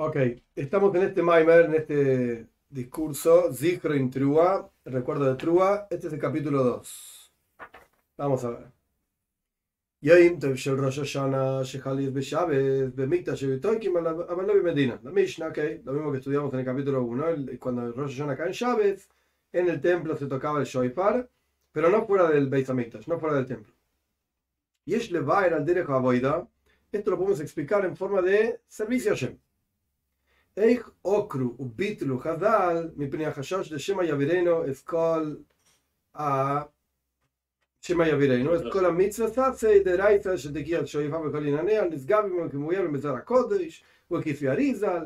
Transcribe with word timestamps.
Ok, 0.00 0.16
estamos 0.54 0.94
en 0.94 1.02
este 1.02 1.22
Maimer, 1.22 1.64
en 1.64 1.74
este 1.74 2.46
discurso, 2.70 3.52
Zichro 3.52 3.96
in 3.96 4.08
Trua, 4.08 4.70
recuerdo 4.84 5.24
de 5.24 5.34
Trua, 5.34 5.88
este 5.90 6.06
es 6.06 6.12
el 6.12 6.20
capítulo 6.20 6.62
2. 6.62 7.32
Vamos 8.16 8.44
a 8.44 8.50
ver. 8.50 8.70
La 15.02 15.10
Mishnah, 15.10 15.48
ok, 15.48 15.58
lo 15.82 15.92
mismo 15.92 16.12
que 16.12 16.18
estudiamos 16.18 16.52
en 16.52 16.60
el 16.60 16.64
capítulo 16.64 17.02
1, 17.02 17.26
cuando 17.58 17.90
Rosh 17.90 18.18
Hashanah 18.18 18.36
cae 18.36 18.46
en 18.46 18.52
Shabbat, 18.52 19.00
en 19.52 19.68
el 19.68 19.80
templo 19.80 20.16
se 20.16 20.26
tocaba 20.26 20.60
el 20.60 20.66
Shoifar, 20.66 21.28
pero 21.72 21.90
no 21.90 22.06
fuera 22.06 22.30
del 22.30 22.48
Beit 22.48 22.70
HaMikdash, 22.70 23.08
no 23.08 23.18
fuera 23.18 23.34
del 23.34 23.46
templo. 23.46 23.74
Yesh 24.84 25.10
Levair 25.10 25.54
al 25.54 25.64
Derech 25.64 25.88
esto 26.92 27.10
lo 27.10 27.16
podemos 27.16 27.40
explicar 27.40 27.84
en 27.84 27.96
forma 27.96 28.22
de 28.22 28.60
servicio 28.68 29.12
a 29.12 29.16
Shem. 29.16 29.36
איך 30.57 30.89
אוקרו 31.05 31.55
וביטלו 31.59 32.19
חז"ל 32.19 32.89
מפני 32.95 33.25
החשש 33.25 33.71
לשמא 33.71 34.03
יבירנו 34.03 34.65
את 34.65 34.77
כל 34.79 35.35
ה... 36.17 36.23
שמא 37.81 38.03
יבירנו 38.03 38.55
את 38.55 38.73
כל 38.73 38.85
המצווה 38.85 39.53
סצי 39.53 39.79
דרייתא 39.79 40.37
שתגיע 40.37 40.81
שויפה 40.85 41.17
וכל 41.17 41.37
ענייניה 41.37 41.85
נשגב 41.85 42.23
עמו 42.25 42.49
כמויה 42.51 42.81
במזר 42.81 43.13
הקודש 43.13 43.83
וכפי 44.11 44.49
אריזל 44.49 45.05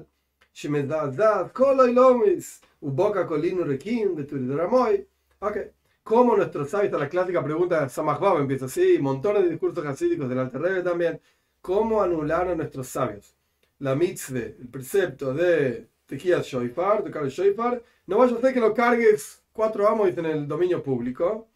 שמזעזעת 0.54 1.52
כל 1.52 1.82
אילומס 1.82 2.62
ובוקה 2.82 3.27
קולינו 3.27 3.64
ריקים 3.64 4.14
ותורי 4.18 4.48
דרמוי 4.48 4.98
אוקיי 5.41 5.64
Como 6.08 6.38
nuestros 6.38 6.70
sabios, 6.70 6.98
la 7.02 7.09
clásica 7.09 7.44
pregunta 7.44 7.82
de 7.82 7.90
Samachbab 7.90 8.40
empieza 8.40 8.68
así, 8.68 8.98
montones 8.98 9.44
de 9.44 9.50
discursos 9.50 9.86
hasídicos 9.86 10.30
del 10.30 10.40
Alter 10.40 10.62
Rebbe 10.62 10.82
también. 10.82 11.20
¿Cómo 11.59 12.02
anularon 12.02 12.57
nuestros 12.57 12.88
sabios? 12.88 13.35
La 13.83 13.97
mitzvah, 13.97 14.38
el 14.38 14.69
precepto 14.69 15.35
de 15.35 15.88
Tequías 16.07 16.47
Shoifar, 16.47 17.02
tocar 17.02 17.25
el 17.25 17.30
Shoifar, 17.30 17.83
no 18.07 18.19
vaya 18.19 18.37
a 18.37 18.41
ser 18.41 18.55
que 18.55 18.61
lo 18.61 18.73
cargues 18.73 19.43
cuatro 19.52 19.89
amos 19.89 20.16
en 20.16 20.24
el 20.24 20.47
dominio 20.47 20.83
público. 20.83 21.49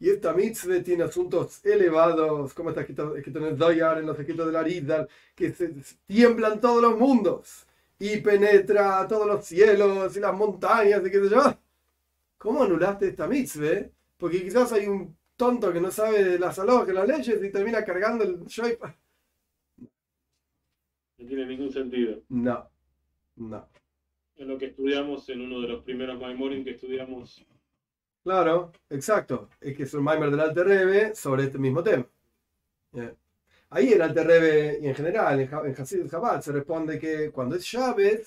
Y 0.00 0.10
esta 0.10 0.32
mitzvah 0.32 0.82
tiene 0.82 1.04
asuntos 1.04 1.64
elevados, 1.64 2.54
como 2.54 2.70
está 2.70 2.80
escrito, 2.80 3.14
en 3.16 3.44
el 3.44 3.56
Zoyar, 3.56 3.98
en 3.98 4.06
los 4.06 4.18
escritos 4.18 4.46
de 4.46 4.52
la 4.52 4.62
Rizal, 4.64 5.08
que 5.34 5.52
se, 5.52 5.72
tiemblan 6.06 6.60
todos 6.60 6.82
los 6.82 6.98
mundos 6.98 7.66
y 8.00 8.16
penetra 8.16 9.06
todos 9.06 9.26
los 9.26 9.44
cielos 9.44 10.16
y 10.16 10.20
las 10.20 10.34
montañas 10.34 11.02
y 11.06 11.10
qué 11.10 11.20
sé 11.20 11.30
yo. 11.30 11.56
¿Cómo 12.38 12.64
anulaste 12.64 13.08
esta 13.08 13.28
mitzvah? 13.28 13.88
Porque 14.18 14.42
quizás 14.42 14.72
hay 14.72 14.86
un 14.88 15.16
tonto 15.36 15.72
que 15.72 15.80
no 15.80 15.90
sabe 15.92 16.36
las 16.38 16.58
que 16.58 16.92
las 16.92 17.06
leyes 17.06 17.44
y 17.44 17.50
termina 17.50 17.84
cargando 17.84 18.24
el 18.24 18.44
Shoifar. 18.46 18.96
No 21.20 21.26
tiene 21.26 21.44
ningún 21.44 21.70
sentido. 21.70 22.22
No, 22.30 22.66
no. 23.36 23.68
Es 24.36 24.46
lo 24.46 24.56
que 24.56 24.66
estudiamos 24.66 25.28
en 25.28 25.42
uno 25.42 25.60
de 25.60 25.68
los 25.68 25.84
primeros 25.84 26.18
Maimorim 26.18 26.64
que 26.64 26.70
estudiamos. 26.70 27.44
Claro, 28.24 28.72
exacto. 28.88 29.50
Es 29.60 29.76
que 29.76 29.82
es 29.82 29.92
un 29.92 30.02
Maimer 30.02 30.30
del 30.30 30.40
Alter 30.40 30.66
Rebbe 30.66 31.14
sobre 31.14 31.44
este 31.44 31.58
mismo 31.58 31.82
tema. 31.82 32.06
Ahí 33.68 33.92
el 33.92 34.00
Alter 34.00 34.26
Rebbe 34.26 34.78
y 34.80 34.86
en 34.86 34.94
general 34.94 35.40
en 35.40 35.74
Hasid 35.78 36.08
Chabad 36.08 36.40
se 36.40 36.52
responde 36.52 36.98
que 36.98 37.30
cuando 37.30 37.56
es 37.56 37.64
Shabbat, 37.64 38.22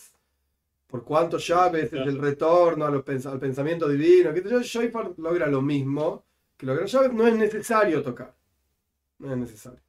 por 0.85 1.03
cuánto 1.03 1.39
Shabbat 1.39 1.75
es 1.75 1.93
el 1.93 2.19
retorno 2.19 2.85
al 2.85 3.03
pensamiento 3.03 3.89
divino, 3.89 4.31
que 4.33 4.41
Shoifar 4.41 5.13
logra 5.17 5.47
lo 5.47 5.63
mismo 5.63 6.25
que 6.55 6.67
logra 6.67 6.85
Shabbat, 6.85 7.11
no 7.11 7.27
es 7.27 7.35
necesario 7.35 8.03
tocar. 8.03 8.35
No 9.17 9.31
es 9.31 9.37
necesario 9.37 9.79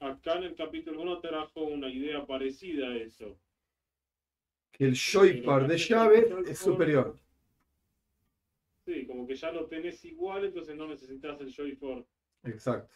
acá 0.00 0.34
en 0.34 0.44
el 0.44 0.54
capítulo 0.54 1.02
1 1.02 1.20
trajo 1.20 1.62
una 1.62 1.88
idea 1.88 2.24
parecida 2.26 2.88
a 2.88 2.96
eso. 2.96 3.38
Que 4.72 4.84
el 4.84 4.92
Shoipar 4.92 5.66
de 5.66 5.78
llaves 5.78 6.26
es 6.46 6.58
superior. 6.58 7.16
Sí, 8.84 9.06
como 9.06 9.26
que 9.26 9.34
ya 9.34 9.50
lo 9.50 9.66
tenés 9.66 10.04
igual, 10.04 10.44
entonces 10.44 10.76
no 10.76 10.86
necesitas 10.86 11.40
el 11.40 11.48
Shoipar. 11.48 12.04
Exacto. 12.44 12.94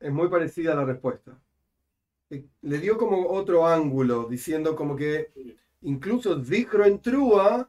Es 0.00 0.12
muy 0.12 0.28
parecida 0.28 0.74
la 0.74 0.84
respuesta. 0.84 1.38
Eh, 2.30 2.44
le 2.62 2.78
dio 2.78 2.96
como 2.96 3.28
otro 3.28 3.66
ángulo, 3.66 4.24
diciendo 4.24 4.76
como 4.76 4.96
que 4.96 5.32
incluso 5.82 6.36
Dicro 6.36 6.84
en 6.84 7.00
Trua, 7.00 7.68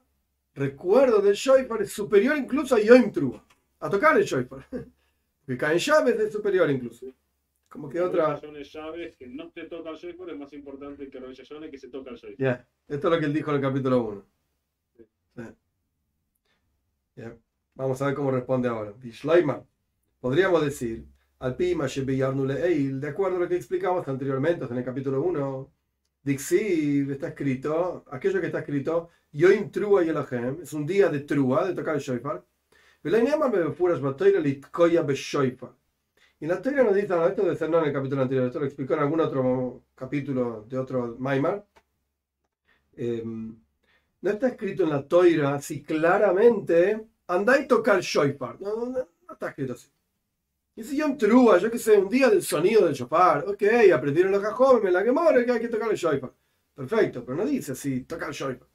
recuerdo 0.54 1.22
del 1.22 1.36
Shoipar, 1.36 1.82
es 1.82 1.92
superior 1.92 2.38
incluso 2.38 2.76
a 2.76 2.80
Yoim 2.80 3.12
Trua. 3.12 3.44
A 3.80 3.90
tocar 3.90 4.18
el 4.18 4.24
Shoipar. 4.24 4.66
Que 5.46 5.58
cae 5.58 5.74
en 5.74 5.80
llaves 5.80 6.18
es 6.22 6.32
superior 6.32 6.72
incluso. 6.72 7.08
Como 7.74 7.90
que 7.90 8.00
otra. 8.00 8.40
llaves 8.40 9.18
que 9.18 9.26
no 9.26 9.50
te 9.50 9.64
toca 9.64 9.90
el 9.90 9.96
shofar 9.96 10.30
es 10.30 10.38
más 10.38 10.54
importante 10.54 11.10
que 11.10 11.20
Rosh 11.20 11.42
que 11.72 11.80
se 11.80 11.90
toca 11.90 12.12
el 12.12 12.18
shofar. 12.18 12.36
Ya, 12.38 12.68
esto 12.88 13.08
es 13.08 13.14
lo 13.16 13.20
que 13.20 13.26
él 13.26 13.34
dijo 13.34 13.50
en 13.50 13.56
el 13.56 13.62
capítulo 13.64 14.04
1. 14.04 14.26
Sí. 17.16 17.24
Vamos 17.74 18.00
a 18.00 18.06
ver 18.06 18.14
cómo 18.14 18.30
responde 18.30 18.70
ahora. 18.70 18.94
Podríamos 20.20 20.64
decir, 20.64 21.08
al 21.40 21.56
Pima 21.56 21.88
de 21.88 23.08
acuerdo 23.08 23.38
a 23.38 23.40
lo 23.40 23.50
que 23.50 23.56
explicamos 23.56 24.08
anteriormente 24.08 24.66
en 24.66 24.78
el 24.78 24.86
capítulo 24.86 25.24
1, 25.24 25.74
Dixiv 26.22 27.12
está 27.12 27.30
escrito, 27.30 28.06
aquello 28.12 28.40
que 28.40 28.48
está 28.48 28.60
escrito, 28.60 29.10
Yoim 29.32 29.72
Trua 29.72 30.06
y 30.06 30.10
Elohim, 30.10 30.62
es 30.62 30.74
un 30.74 30.86
día 30.86 31.10
de 31.10 31.22
Trua, 31.22 31.68
de 31.68 31.74
tocar 31.74 31.96
el 31.96 32.02
shofar. 32.02 32.46
La 33.02 33.18
me 33.50 33.74
furas 33.74 34.00
batoira 34.00 34.40
litkoya 34.40 35.02
be 35.02 35.16
shofar. 35.16 35.74
Y 36.44 36.46
la 36.46 36.62
Torah 36.62 36.84
nos 36.84 36.94
dice, 36.94 37.14
esto 37.26 37.46
de 37.46 37.56
ser 37.56 37.70
no 37.70 37.80
en 37.80 37.86
el 37.86 37.94
capítulo 37.94 38.22
anterior, 38.22 38.48
esto 38.48 38.60
lo 38.60 38.66
explicó 38.66 38.96
en 38.96 39.00
algún 39.00 39.22
otro 39.22 39.86
capítulo 39.96 40.66
de 40.68 40.78
otro 40.78 41.16
Maimar. 41.18 41.66
Em, 42.98 43.58
no 44.20 44.30
está 44.30 44.50
escrito 44.50 44.84
en 44.84 44.90
la 44.90 45.08
Toira 45.08 45.62
si 45.62 45.82
claramente 45.82 47.08
anda 47.28 47.58
y 47.58 47.66
tocar 47.66 48.02
shofar. 48.02 48.60
No, 48.60 48.88
no, 48.88 49.08
está 49.32 49.52
escrito 49.52 49.72
así. 49.72 49.88
Y 50.76 50.84
si 50.84 50.98
yo 50.98 51.06
en 51.06 51.18
Trúa, 51.18 51.60
yo 51.60 51.72
que 51.72 51.80
sé, 51.80 51.98
un 51.98 52.10
día 52.10 52.28
del 52.28 52.44
sonido 52.44 52.84
del 52.84 52.94
shofar, 52.94 53.46
ok, 53.48 53.64
aprendieron 53.94 54.34
los 54.34 54.84
me 54.84 54.92
la 54.92 55.02
quemaron, 55.02 55.46
que 55.46 55.52
hay 55.54 55.62
que 55.62 55.70
tocar 55.70 55.90
el 55.92 55.96
shofar. 55.96 56.34
Perfecto, 56.76 57.24
pero 57.24 57.38
no 57.38 57.46
dice 57.46 57.72
así, 57.72 58.02
tocar 58.02 58.28
el 58.28 58.36
shofar. 58.36 58.68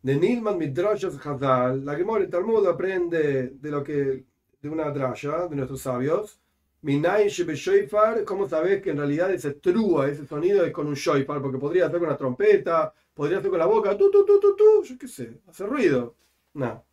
De 0.00 0.16
Nilman 0.16 0.56
Midrash 0.56 1.04
Hazal, 1.04 1.84
la 1.84 1.94
Gemora 1.94 2.24
el 2.24 2.30
Talmud 2.30 2.66
aprende 2.66 3.50
de 3.50 3.70
lo 3.70 3.84
que 3.84 4.24
de 4.66 4.72
una 4.72 4.90
drasha 4.90 5.48
de 5.48 5.56
nuestros 5.56 5.82
sabios. 5.82 6.40
Minayin 6.82 7.28
Shebe 7.28 8.24
¿cómo 8.24 8.48
sabes 8.48 8.82
que 8.82 8.90
en 8.90 8.98
realidad 8.98 9.30
ese 9.32 9.54
trúa, 9.54 10.08
ese 10.08 10.26
sonido 10.26 10.64
es 10.64 10.72
con 10.72 10.86
un 10.86 10.94
shoifar? 10.94 11.40
Porque 11.40 11.58
podría 11.58 11.90
ser 11.90 11.98
con 11.98 12.08
una 12.08 12.16
trompeta, 12.16 12.92
podría 13.14 13.40
ser 13.40 13.50
con 13.50 13.58
la 13.58 13.66
boca, 13.66 13.96
tu, 13.96 14.10
tu, 14.10 14.24
tu, 14.24 14.38
tu, 14.38 14.54
tu, 14.54 14.84
yo 14.84 14.98
qué 14.98 15.08
sé, 15.08 15.40
hace 15.48 15.66
ruido. 15.66 16.14
No. 16.54 16.84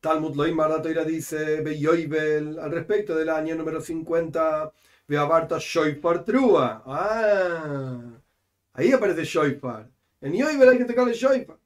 Talmud 0.00 0.34
Loim 0.34 0.56
Maratoira 0.56 1.04
dice, 1.04 1.60
Beyoibel, 1.60 2.58
al 2.58 2.72
respecto 2.72 3.14
del 3.14 3.28
año 3.28 3.54
número 3.54 3.80
50, 3.80 4.72
Beabarta 5.06 5.58
Shoifar 5.58 6.24
Trúa. 6.24 6.82
Ah, 6.84 8.00
ahí 8.74 8.92
aparece 8.92 9.24
Shoifar. 9.24 9.88
En 10.20 10.34
Yoibel 10.34 10.68
hay 10.68 10.78
que 10.78 10.84
tocarle 10.84 11.14
Shoifar. 11.14 11.61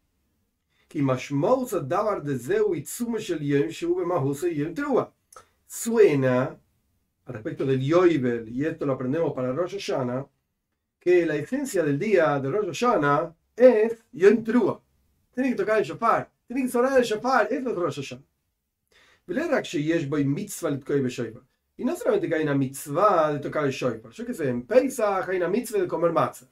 Suena, 5.66 6.56
al 7.24 7.34
respecto 7.34 7.66
del 7.66 7.80
Yoibel, 7.80 8.48
y 8.48 8.64
esto 8.64 8.86
lo 8.86 8.92
aprendemos 8.92 9.32
para 9.34 9.52
Rosh 9.52 9.78
Hashanah, 9.78 10.26
que 11.00 11.26
la 11.26 11.34
esencia 11.34 11.82
del 11.82 11.98
día 11.98 12.38
de 12.38 12.50
Rosh 12.50 12.66
Hashanah 12.66 13.34
es 13.56 14.04
Yom 14.12 14.44
Trua. 14.44 14.80
Tiene 15.34 15.50
que 15.50 15.56
tocar 15.56 15.78
el 15.78 15.84
shofar, 15.84 16.30
tiene 16.46 16.62
que 16.62 16.68
sonar 16.68 16.96
el 16.98 17.04
shofar, 17.04 17.48
eso 17.50 17.68
es 17.70 17.74
Rosh 17.76 17.96
Hashanah. 17.96 18.22
Y 21.78 21.84
no 21.84 21.96
solamente 21.96 22.28
que 22.28 22.34
hay 22.36 22.42
una 22.44 22.54
mitzvah 22.54 23.32
de 23.32 23.40
tocar 23.40 23.64
el 23.64 23.72
shofar, 23.72 24.12
yo 24.12 24.24
que 24.24 24.32
sé, 24.34 24.48
en 24.48 24.62
Pesach 24.62 25.28
hay 25.28 25.36
una 25.38 25.48
mitzvah 25.48 25.80
de 25.80 25.88
comer 25.88 26.12
matzah 26.12 26.46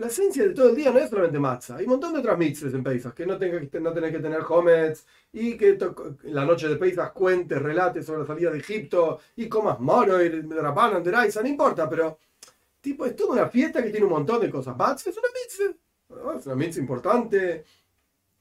la 0.00 0.08
esencia 0.08 0.44
de 0.44 0.50
todo 0.50 0.70
el 0.70 0.76
día 0.76 0.90
no 0.90 0.98
es 0.98 1.10
solamente 1.10 1.38
matzah. 1.38 1.76
Hay 1.76 1.84
un 1.84 1.92
montón 1.92 2.12
de 2.12 2.18
otras 2.18 2.38
mitzvahs 2.38 2.74
en 2.74 2.82
Pesach, 2.82 3.14
que 3.14 3.26
no, 3.26 3.38
tenga 3.38 3.60
no 3.80 3.92
tenés 3.92 4.12
que 4.12 4.18
tener 4.18 4.40
homets 4.48 5.06
y 5.32 5.56
que 5.56 5.78
la 6.24 6.44
noche 6.44 6.68
de 6.68 6.76
Pesach 6.76 7.12
cuentes, 7.12 7.60
relates 7.60 8.04
sobre 8.04 8.20
la 8.20 8.26
salida 8.26 8.50
de 8.50 8.58
Egipto 8.58 9.20
y 9.36 9.48
comas 9.48 9.80
moro 9.80 10.22
y 10.22 10.28
rapanan 10.28 11.02
de 11.02 11.10
Raisa, 11.10 11.42
no 11.42 11.48
importa, 11.48 11.88
pero 11.88 12.18
tipo, 12.80 13.06
es 13.06 13.16
toda 13.16 13.32
una 13.32 13.48
fiesta 13.48 13.82
que 13.82 13.90
tiene 13.90 14.06
un 14.06 14.12
montón 14.12 14.40
de 14.40 14.50
cosas. 14.50 14.76
Matzah 14.76 15.10
es 15.10 15.16
una 15.16 15.28
mitzvah, 15.34 16.36
es 16.38 16.46
una 16.46 16.56
mitzvah 16.56 16.80
importante. 16.80 17.64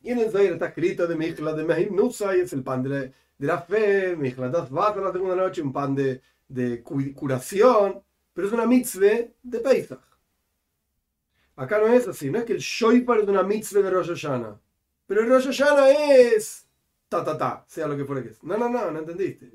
Y 0.02 0.12
en 0.12 0.20
el 0.20 0.30
Zaire 0.30 0.54
está 0.54 0.68
escrito 0.68 1.08
de 1.08 1.16
Michla 1.16 1.54
de 1.54 1.64
Mehim 1.64 1.98
y 1.98 2.40
es 2.40 2.54
el 2.54 2.64
pan 2.64 2.84
de, 2.84 3.12
la 3.40 3.60
fe, 3.60 4.16
Michla 4.16 4.50
das 4.50 4.72
a 4.72 4.96
la 4.96 5.12
segunda 5.12 5.36
noche, 5.36 5.62
un 5.62 5.74
pan 5.74 5.96
de, 5.96 6.22
de 6.48 6.84
curación, 6.84 8.04
pero 8.34 8.48
es 8.48 8.54
una 8.54 8.68
mitzvah 8.68 9.28
de 9.42 9.60
Pesach. 9.60 10.15
Acá 11.56 11.80
no 11.80 11.88
es 11.88 12.08
así, 12.08 12.30
no 12.30 12.40
es 12.40 12.46
que 12.46 12.54
el 12.54 12.60
Shoipar 12.60 13.20
es 13.20 13.28
una 13.28 13.44
mitzvah 13.44 13.82
de 13.82 13.90
Rosh 13.90 14.10
Hashanah. 14.10 14.60
Pero 15.08 15.22
el 15.22 15.30
Rosh 15.30 15.46
Hashanah 15.46 15.90
es 15.90 16.68
ta 17.08 17.24
ta 17.24 17.38
ta, 17.38 17.66
sea 17.68 17.88
lo 17.88 17.96
que 17.96 18.04
fuera 18.04 18.22
que 18.22 18.30
es. 18.30 18.44
No, 18.44 18.58
no, 18.58 18.70
no, 18.70 18.92
no 18.92 19.00
entendiste. 19.00 19.52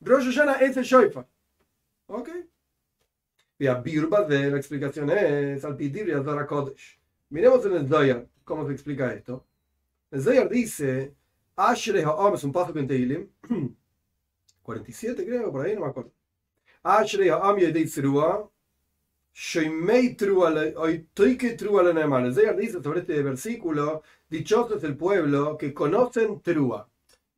Rosh 0.00 0.26
Hashanah 0.26 0.60
es 0.60 0.76
el 0.76 0.84
Shoipar. 0.84 1.26
¿Ok? 2.06 2.30
Y 3.58 3.66
a 3.66 3.74
Birba 3.74 4.22
de 4.22 4.50
la 4.50 4.56
explicación 4.56 5.10
es 5.10 5.64
al 5.64 5.76
Pidir 5.76 6.08
y 6.08 6.12
al 6.12 6.46
Kodesh. 6.46 6.98
Miremos 7.30 7.64
en 7.66 7.76
el 7.76 7.88
Zoyar 7.88 8.26
cómo 8.44 8.66
se 8.66 8.72
explica 8.72 9.12
esto. 9.12 9.46
El 10.10 10.22
Zoyar 10.22 10.48
dice, 10.48 11.14
Ashrei 11.56 12.02
Ha'om 12.02 12.34
es 12.34 12.44
un 12.44 12.52
paso 12.52 12.76
en 12.78 12.86
Teilim, 12.86 13.28
47 14.62 15.24
creo, 15.24 15.52
por 15.52 15.64
ahí 15.64 15.74
no 15.74 15.82
me 15.82 15.88
acuerdo. 15.88 16.12
Ashrei 16.82 17.28
Ha'om 17.28 17.58
Yedei 17.58 17.84
Tzrua, 17.84 18.48
sobre 22.80 23.00
este 23.00 23.20
versículo, 23.20 24.04
dichoso 24.30 24.76
es 24.76 24.84
el 24.84 24.96
pueblo 24.96 25.58
que 25.58 25.74
conocen 25.74 26.40
Trua. 26.40 26.88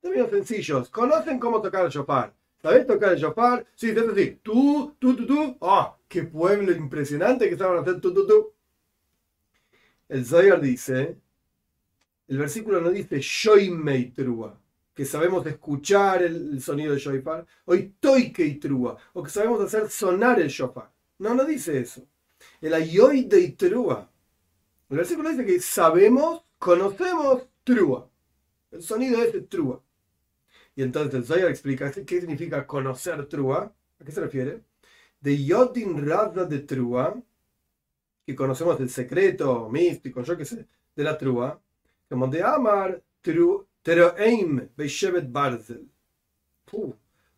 Términos 0.03 0.29
sencillos, 0.29 0.91
conocen 0.91 1.39
cómo 1.39 1.63
tocar 1.63 1.87
el 1.87 1.91
shofar. 1.91 2.35
¿Sabes 2.61 2.87
tocar 2.87 3.15
el 3.15 3.19
shofar? 3.19 3.67
Sí, 3.75 3.91
es 3.91 3.99
así. 3.99 4.39
Tú, 4.43 4.95
tú, 4.99 5.17
tú, 5.17 5.27
tú. 5.27 5.57
¡Ah! 5.63 5.97
¡Qué 6.07 6.25
pueblo 6.25 6.71
impresionante 6.71 7.49
que 7.49 7.57
saben 7.57 7.79
hacer 7.79 7.99
tú, 7.99 8.13
tú, 8.13 8.27
tú! 8.27 8.53
El 10.11 10.27
Zoyar 10.27 10.61
dice, 10.61 11.17
el 12.29 12.37
versículo 12.39 12.83
no 12.83 12.91
dice 12.91 13.21
Shoimei 13.21 14.11
Trua, 14.11 14.61
que 14.95 15.07
sabemos 15.07 15.47
escuchar 15.47 16.23
el, 16.23 16.61
sonido 16.61 16.93
del 16.93 17.01
shofar, 17.01 17.47
hoy 17.65 17.95
Toikei 17.99 18.57
Trua, 18.57 18.99
o 19.15 19.23
que 19.23 19.31
sabemos 19.31 19.63
hacer 19.63 19.89
sonar 19.89 20.39
el 20.41 20.49
shofar. 20.49 20.95
No, 21.19 21.35
no 21.35 21.45
dice 21.45 21.79
eso. 21.79 22.07
El 22.61 22.75
Ayoy 22.75 23.25
de 23.25 23.49
Trua. 23.53 24.11
El 24.89 24.99
versículo 24.99 25.31
dice 25.31 25.47
que 25.47 25.61
sabemos, 25.61 26.45
conocemos 26.59 27.49
Trua. 27.65 28.09
El 28.71 28.83
sonido 28.83 29.23
es 29.23 29.49
Trua. 29.49 29.83
Y 30.75 30.83
entonces 30.83 31.15
el 31.15 31.25
Zohar 31.25 31.49
explica 31.49 31.91
qué 31.91 32.21
significa 32.21 32.67
conocer 32.67 33.27
Trua. 33.27 33.75
¿A 33.99 34.05
qué 34.05 34.13
se 34.13 34.21
refiere? 34.21 34.63
De 35.21 35.43
Yotin 35.43 36.07
Radha 36.07 36.45
de 36.45 36.61
Trua, 36.61 37.21
que 38.27 38.37
conocemos 38.37 38.79
el 38.81 38.91
secreto 38.91 39.69
místico, 39.71 40.23
yo 40.23 40.37
qué 40.37 40.45
sé, 40.45 40.67
de 40.95 41.05
la 41.05 41.17
Trua, 41.17 41.59
como 42.09 42.29
de 42.29 42.43
Amar 42.43 43.03
Teroeim 43.23 44.69
Beishevet 44.77 45.31
Barzel. 45.33 45.89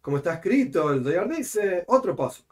Como 0.01 0.17
está 0.17 0.35
escrito, 0.35 0.93
el 0.93 1.05
Zohar 1.05 1.29
dice, 1.29 1.85
otro 1.87 2.17
paso. 2.17 2.45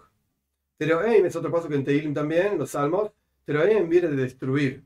Teroeim 0.78 1.26
es 1.26 1.36
otro 1.36 1.50
paso 1.50 1.68
que 1.68 1.74
en 1.74 1.84
Teilim 1.84 2.14
también, 2.14 2.58
los 2.58 2.70
salmos. 2.70 3.12
Teroeim 3.44 3.88
viene 3.88 4.08
de 4.08 4.16
destruir. 4.16 4.84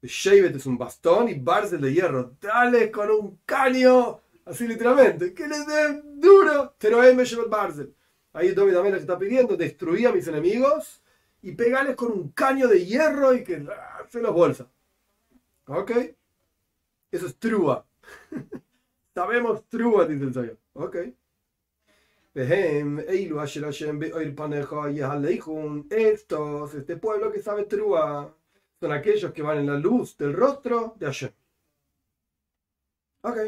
Beishevet 0.00 0.54
es 0.54 0.66
un 0.66 0.76
bastón 0.76 1.28
y 1.28 1.34
Barzel 1.34 1.80
de 1.80 1.92
hierro. 1.92 2.36
Dale 2.40 2.90
con 2.90 3.10
un 3.10 3.40
caño 3.46 4.20
Así 4.44 4.68
literalmente. 4.68 5.34
Que 5.34 5.48
le 5.48 5.58
den 5.64 6.20
duro. 6.20 6.74
Teroem 6.78 7.18
el 7.18 7.48
Barzel. 7.48 7.94
Ahí 8.32 8.52
David 8.52 8.76
Amelech 8.76 9.00
está 9.00 9.18
pidiendo 9.18 9.56
destruir 9.56 10.08
a 10.08 10.12
mis 10.12 10.26
enemigos 10.26 11.02
y 11.40 11.52
pegarles 11.52 11.94
con 11.94 12.10
un 12.10 12.32
caño 12.32 12.66
de 12.68 12.84
hierro 12.84 13.32
y 13.32 13.44
que 13.44 13.64
se 14.08 14.20
los 14.20 14.34
bolsa. 14.34 14.68
¿Ok? 15.66 15.92
Eso 17.10 17.26
es 17.26 17.38
trua. 17.38 17.86
Sabemos 19.14 19.68
trua, 19.68 20.06
dice 20.06 20.24
el 20.24 20.34
Señor. 20.34 20.58
Ok. 20.72 20.96
Estos, 25.88 26.74
este 26.74 26.96
pueblo 26.96 27.30
que 27.30 27.40
sabe 27.40 27.64
trua, 27.64 28.36
son 28.80 28.92
aquellos 28.92 29.32
que 29.32 29.42
van 29.42 29.58
en 29.58 29.66
la 29.66 29.78
luz 29.78 30.16
del 30.16 30.32
rostro 30.32 30.96
de 30.98 31.06
Hashem. 31.06 31.30
Ok. 33.22 33.38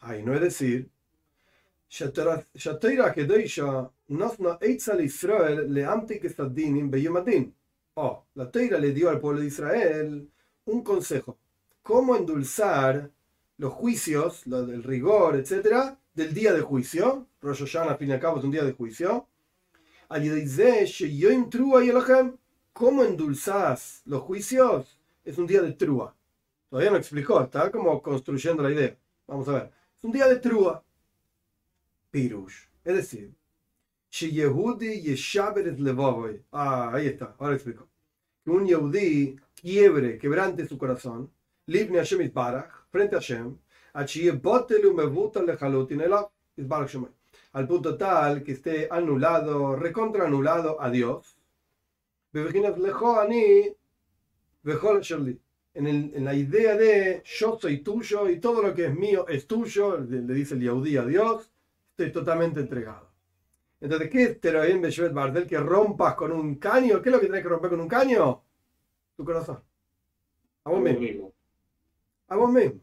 Ay, 0.00 0.22
no 0.22 0.34
es 0.34 0.40
decir, 0.40 0.88
Oh, 7.94 8.24
la 8.34 8.50
Teira 8.50 8.78
le 8.78 8.92
dio 8.92 9.10
al 9.10 9.20
pueblo 9.20 9.40
de 9.40 9.46
Israel 9.46 10.28
un 10.66 10.82
consejo. 10.82 11.38
Cómo 11.82 12.16
endulzar 12.16 13.10
los 13.58 13.72
juicios, 13.72 14.42
del 14.46 14.82
rigor, 14.82 15.36
etcétera, 15.36 15.98
del 16.14 16.32
día 16.32 16.52
de 16.52 16.62
juicio. 16.62 17.26
Rosh 17.40 17.60
Hashanah, 17.60 17.92
al 17.92 17.98
fin 17.98 18.08
y 18.08 18.12
al 18.12 18.20
cabo, 18.20 18.38
es 18.38 18.44
un 18.44 18.50
día 18.50 18.64
de 18.64 18.72
juicio. 18.72 19.28
¿Cómo 22.72 23.04
endulzás 23.04 24.02
los 24.04 24.22
juicios? 24.22 24.98
Es 25.24 25.38
un 25.38 25.46
día 25.46 25.62
de 25.62 25.72
trua. 25.72 26.16
Todavía 26.68 26.90
no 26.90 26.96
explicó, 26.96 27.40
está 27.42 27.70
como 27.70 28.02
construyendo 28.02 28.62
la 28.62 28.70
idea. 28.72 28.96
Vamos 29.26 29.48
a 29.48 29.52
ver 29.52 29.84
un 30.04 30.12
día 30.12 30.28
de 30.28 30.36
trúa. 30.36 30.84
Pirush. 32.10 32.68
Es 32.84 32.94
decir. 32.94 33.34
Ah, 36.52 36.90
ahí 36.92 37.06
está, 37.06 37.34
ahora 37.38 37.54
explico. 37.54 37.88
Que 38.44 38.50
un 38.50 38.66
Yehudi 38.66 39.36
quiebre, 39.54 40.18
quebrante 40.18 40.66
su 40.66 40.76
corazón, 40.78 41.32
Libne 41.66 41.98
Hashem 41.98 42.30
Barach, 42.32 42.86
frente 42.90 43.16
a 43.16 43.18
Hashem, 43.18 43.56
al 47.52 47.66
punto 47.68 47.96
tal 47.96 48.42
que 48.42 48.52
esté 48.52 48.88
anulado, 48.90 49.76
recontra 49.76 50.26
anulado 50.26 50.80
a 50.80 50.90
Dios. 50.90 51.38
Shirley 55.00 55.40
en, 55.74 56.24
la 56.24 56.34
idea 56.34 56.76
de 56.76 57.22
yo 57.24 57.58
soy 57.60 57.78
tuyo 57.78 58.28
y 58.28 58.38
todo 58.38 58.62
lo 58.62 58.74
que 58.74 58.86
es 58.86 58.94
mío 58.94 59.26
es 59.28 59.46
tuyo, 59.46 59.98
le, 59.98 60.20
dice 60.22 60.54
el 60.54 60.62
Yaudí 60.62 60.96
a 60.96 61.04
Dios, 61.04 61.50
estoy 61.90 62.12
totalmente 62.12 62.60
entregado. 62.60 63.10
Entonces, 63.80 64.08
¿qué 64.08 64.22
es 64.22 64.40
Teroim 64.40 64.80
Beshevet 64.80 65.12
Bardel? 65.12 65.46
Que 65.46 65.58
rompas 65.58 66.14
con 66.14 66.32
un 66.32 66.54
caño. 66.54 67.02
¿Qué 67.02 67.10
es 67.10 67.12
lo 67.12 67.20
que 67.20 67.26
tienes 67.26 67.42
que 67.42 67.48
romper 67.48 67.70
con 67.70 67.80
un 67.80 67.88
caño? 67.88 68.42
Tu 69.16 69.24
corazón. 69.24 69.60
A 70.64 70.70
vos 70.70 70.80
mismo. 70.80 71.32
A 72.28 72.36
vos 72.36 72.50
mismo. 72.50 72.80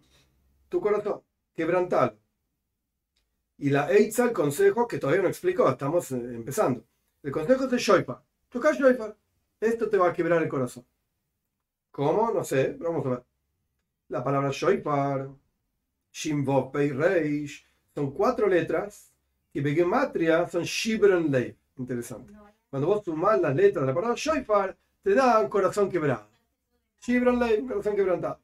Tu 0.71 0.79
corazón. 0.79 1.21
Quebrantalo. 1.53 2.17
Y 3.57 3.69
la 3.69 3.91
Eitza, 3.91 4.23
el 4.23 4.31
consejo, 4.31 4.87
que 4.87 4.99
todavía 4.99 5.21
no 5.21 5.27
explico, 5.27 5.69
estamos 5.69 6.13
eh, 6.13 6.15
empezando. 6.15 6.85
El 7.21 7.31
consejo 7.33 7.65
es 7.65 7.71
de 7.71 7.77
Shoipa. 7.77 8.23
Toca 8.47 8.71
Shoipa. 8.71 9.13
Esto 9.59 9.89
te 9.89 9.97
va 9.97 10.07
a 10.07 10.13
quebrar 10.13 10.41
el 10.41 10.47
corazón. 10.47 10.85
¿Cómo? 11.91 12.31
No 12.31 12.45
sé, 12.45 12.77
vamos 12.79 13.05
a 13.05 13.09
ver. 13.09 13.23
La 14.07 14.23
palabra 14.23 14.49
Shoipar, 14.51 15.29
Shimvov 16.09 16.71
Pei 16.71 16.91
Reish, 16.91 17.65
son 17.93 18.11
cuatro 18.11 18.47
letras 18.47 19.11
que 19.51 19.59
Begematria 19.59 20.47
son 20.47 20.63
Shibron 20.63 21.29
Lei. 21.29 21.53
Interesante. 21.75 22.33
Cuando 22.69 22.87
vos 22.87 23.03
sumás 23.03 23.41
las 23.41 23.53
letras 23.53 23.81
de 23.81 23.87
la 23.87 23.93
palabra 23.93 24.15
Shoipar, 24.15 24.77
te 25.03 25.13
da 25.13 25.41
un 25.41 25.49
corazón 25.49 25.89
quebrado. 25.89 26.29
Shibron 27.01 27.37
Lei, 27.39 27.61
corazón 27.67 27.93
quebrantado. 27.93 28.39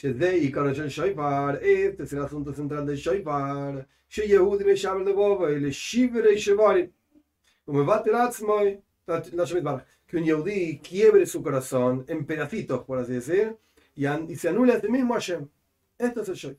Y 0.00 1.72
este 1.82 2.02
es 2.04 2.12
el 2.12 2.22
asunto 2.22 2.52
central 2.52 2.86
de 2.86 2.94
Shoipar. 2.94 3.88
Sheyehudi 4.08 4.64
me 4.64 4.76
llama 4.76 5.02
de 5.02 5.12
Boba, 5.12 5.50
y 5.50 5.58
le 5.58 5.70
Shibre 5.70 6.34
y 6.34 6.36
Shevari. 6.36 6.92
Como 7.64 7.84
va 7.84 7.96
a 7.96 8.02
tener 8.04 8.20
la 9.32 9.44
Shoipar 9.44 9.84
que 10.06 10.16
un 10.16 10.24
Yehudi 10.24 10.78
quiebre 10.78 11.26
su 11.26 11.42
corazón 11.42 12.04
en 12.06 12.24
pedacitos, 12.24 12.84
por 12.84 12.98
así 12.98 13.14
decir, 13.14 13.56
y, 13.96 14.36
se 14.36 14.48
anule 14.48 14.74
a 14.74 14.80
sí 14.80 14.88
mismo 14.88 15.14
a 15.14 15.16
Hashem. 15.16 15.48
Esto 15.98 16.22
es 16.22 16.28
el 16.28 16.34
Shoy. 16.36 16.58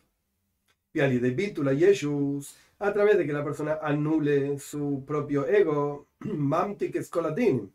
Y 0.94 1.20
de 1.20 1.32
Bitula 1.32 1.74
Yeshus, 1.74 2.56
a 2.80 2.92
través 2.92 3.18
de 3.18 3.26
que 3.26 3.32
la 3.32 3.44
persona 3.44 3.80
anule 3.82 4.60
su 4.60 5.06
propio 5.08 5.48
ego, 5.48 6.08
Mamtik 6.20 6.98
Escolatin, 6.98 7.72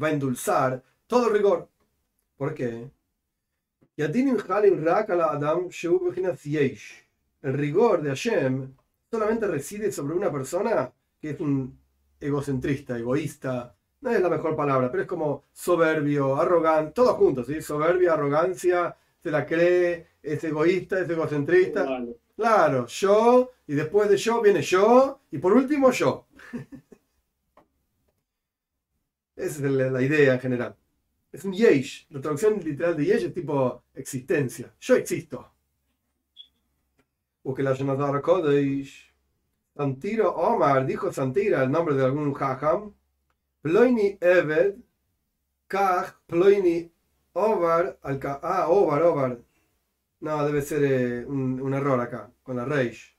va 0.00 0.08
a 0.08 0.12
endulzar 0.12 0.82
todo 1.08 1.28
rigor. 1.30 1.68
¿Por 2.36 2.54
qué? 2.54 2.88
El 7.40 7.54
rigor 7.54 8.02
de 8.02 8.10
Hashem 8.10 8.74
solamente 9.10 9.46
reside 9.46 9.92
sobre 9.92 10.14
una 10.14 10.30
persona 10.30 10.92
que 11.20 11.30
es 11.30 11.40
un 11.40 11.78
egocentrista, 12.20 12.98
egoísta, 12.98 13.74
no 14.00 14.10
es 14.10 14.20
la 14.20 14.28
mejor 14.28 14.56
palabra, 14.56 14.90
pero 14.90 15.02
es 15.02 15.08
como 15.08 15.44
soberbio, 15.52 16.36
arrogante, 16.36 16.92
todos 16.92 17.16
juntos, 17.16 17.46
¿sí? 17.46 17.62
Soberbia, 17.62 18.14
arrogancia, 18.14 18.96
se 19.22 19.30
la 19.30 19.46
cree, 19.46 20.08
es 20.22 20.42
egoísta, 20.42 20.98
es 21.00 21.08
egocentrista. 21.08 21.86
Claro, 22.36 22.86
yo, 22.86 23.52
y 23.66 23.74
después 23.74 24.08
de 24.08 24.16
yo 24.16 24.42
viene 24.42 24.62
yo, 24.62 25.20
y 25.30 25.38
por 25.38 25.52
último 25.52 25.92
yo. 25.92 26.26
Esa 29.36 29.66
es 29.66 29.72
la, 29.72 30.02
idea 30.02 30.34
en 30.34 30.40
general. 30.40 30.76
Es 31.32 31.44
un 31.44 31.52
yesh. 31.52 32.06
La 32.10 32.20
traducción 32.20 32.60
literal 32.60 32.96
de 32.96 33.06
yesh 33.06 33.24
es 33.24 33.34
tipo 33.34 33.82
existencia. 33.94 34.74
Yo 34.78 34.96
existo. 34.96 35.50
O 37.42 37.54
que 37.54 37.62
la 37.62 37.72
Jonathan 37.72 38.20
Kodesh. 38.20 39.10
Santiro 39.74 40.34
Omar 40.34 40.84
dijo 40.86 41.10
Santira 41.10 41.62
el 41.64 41.70
nombre 41.70 41.94
de 41.94 42.04
algún 42.04 42.34
jajam 42.34 42.92
Ploini 43.62 44.18
Eved, 44.20 44.74
Kach, 45.66 46.14
Ploini 46.26 46.92
Ovar, 47.32 47.98
Ah, 48.02 48.66
Ovar, 48.68 49.02
Ovar. 49.02 49.38
No, 50.20 50.44
debe 50.44 50.62
ser 50.62 50.84
eh, 50.84 51.24
un, 51.26 51.72
error 51.72 52.00
acá, 52.00 52.30
con 52.42 52.56
la 52.56 52.64
Reish. 52.64 53.16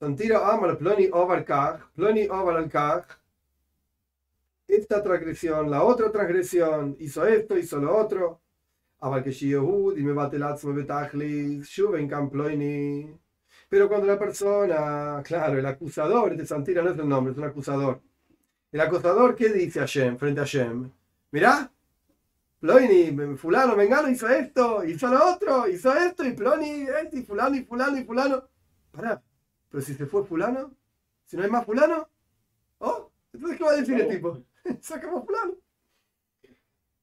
Santira 0.00 0.52
Amar, 0.52 0.76
Ploni 0.78 1.08
Ovar 1.12 1.44
Kach, 1.44 1.92
Ploni 1.94 2.26
Ovar 2.28 2.56
al. 2.56 2.70
Esta 4.74 5.02
transgresión, 5.02 5.70
la 5.70 5.82
otra 5.82 6.10
transgresión, 6.10 6.96
hizo 6.98 7.26
esto, 7.26 7.58
hizo 7.58 7.78
lo 7.78 7.96
otro. 7.96 8.40
Pero 13.68 13.88
cuando 13.88 14.06
la 14.06 14.18
persona, 14.18 15.22
claro, 15.24 15.58
el 15.58 15.66
acusador, 15.66 16.32
este 16.32 16.46
Santira 16.46 16.82
no 16.82 16.90
es 16.90 16.98
el 16.98 17.08
nombre, 17.08 17.32
es 17.32 17.38
un 17.38 17.44
acusador. 17.44 18.00
El 18.72 18.80
acusador, 18.80 19.34
¿qué 19.34 19.48
dice 19.52 19.80
a 19.80 19.86
Shem, 19.86 20.16
frente 20.18 20.40
a 20.40 20.44
Shem? 20.44 20.90
Mirá, 21.32 21.72
Ploini, 22.60 23.36
fulano, 23.36 23.74
vengano 23.74 24.08
hizo 24.10 24.28
esto, 24.28 24.84
hizo 24.84 25.08
lo 25.08 25.34
otro, 25.34 25.66
hizo 25.66 25.92
esto, 25.94 26.24
y 26.24 26.32
Ploni, 26.32 26.86
este, 27.02 27.20
y 27.20 27.22
fulano, 27.22 27.56
y 27.56 27.64
fulano, 27.64 27.96
y 27.96 28.04
fulano. 28.04 28.44
Pará, 28.92 29.22
pero 29.70 29.82
si 29.82 29.94
se 29.94 30.04
fue 30.06 30.24
fulano, 30.24 30.72
si 31.24 31.36
no 31.36 31.44
hay 31.44 31.50
más 31.50 31.64
fulano, 31.64 32.08
¿oh? 32.78 33.10
Entonces, 33.32 33.56
¿qué 33.56 33.64
va 33.64 33.70
a 33.70 33.76
decir 33.76 33.98
el 33.98 34.08
tipo? 34.08 34.42
Sacamos 34.80 35.24
fulano. 35.24 35.54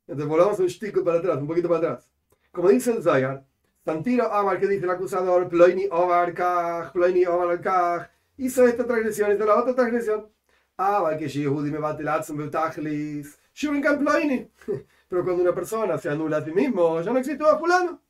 Entonces 0.07 0.27
volvamos 0.29 0.59
un 0.59 0.69
stick 0.69 1.03
para 1.03 1.19
atrás, 1.19 1.37
un 1.37 1.47
poquito 1.47 1.67
para 1.67 1.79
atrás. 1.79 2.11
Como 2.51 2.69
dice 2.69 2.91
el 2.91 3.03
Zayar, 3.03 3.45
Santiro 3.83 4.31
Amar, 4.31 4.59
que 4.59 4.67
dice 4.67 4.85
el 4.85 4.91
acusador, 4.91 5.47
Ploini 5.49 5.87
Omar 5.91 6.33
Kaj, 6.33 6.91
Ploini 6.93 7.25
Omar 7.25 7.61
Kaj, 7.61 8.09
hizo 8.37 8.65
esta 8.67 8.85
transgresión, 8.85 9.33
hizo 9.33 9.45
la 9.45 9.59
otra 9.59 9.75
transgresión. 9.75 10.27
Ah, 10.77 11.15
que 11.17 11.27
Yehudi 11.27 11.71
me 11.71 11.79
bate 11.79 12.03
el 12.03 12.07
atzum 12.07 12.37
beutachlis, 12.37 13.37
Shurin 13.53 13.81
Ploini. 13.81 14.49
Pero 15.09 15.23
cuando 15.23 15.41
una 15.41 15.55
persona 15.55 15.97
se 15.97 16.09
anula 16.09 16.37
a 16.37 16.43
sí 16.43 16.51
mismo, 16.51 17.01
ya 17.01 17.11
no 17.11 17.19
existe 17.19 17.43
a 17.43 17.57
fulano. 17.57 18.01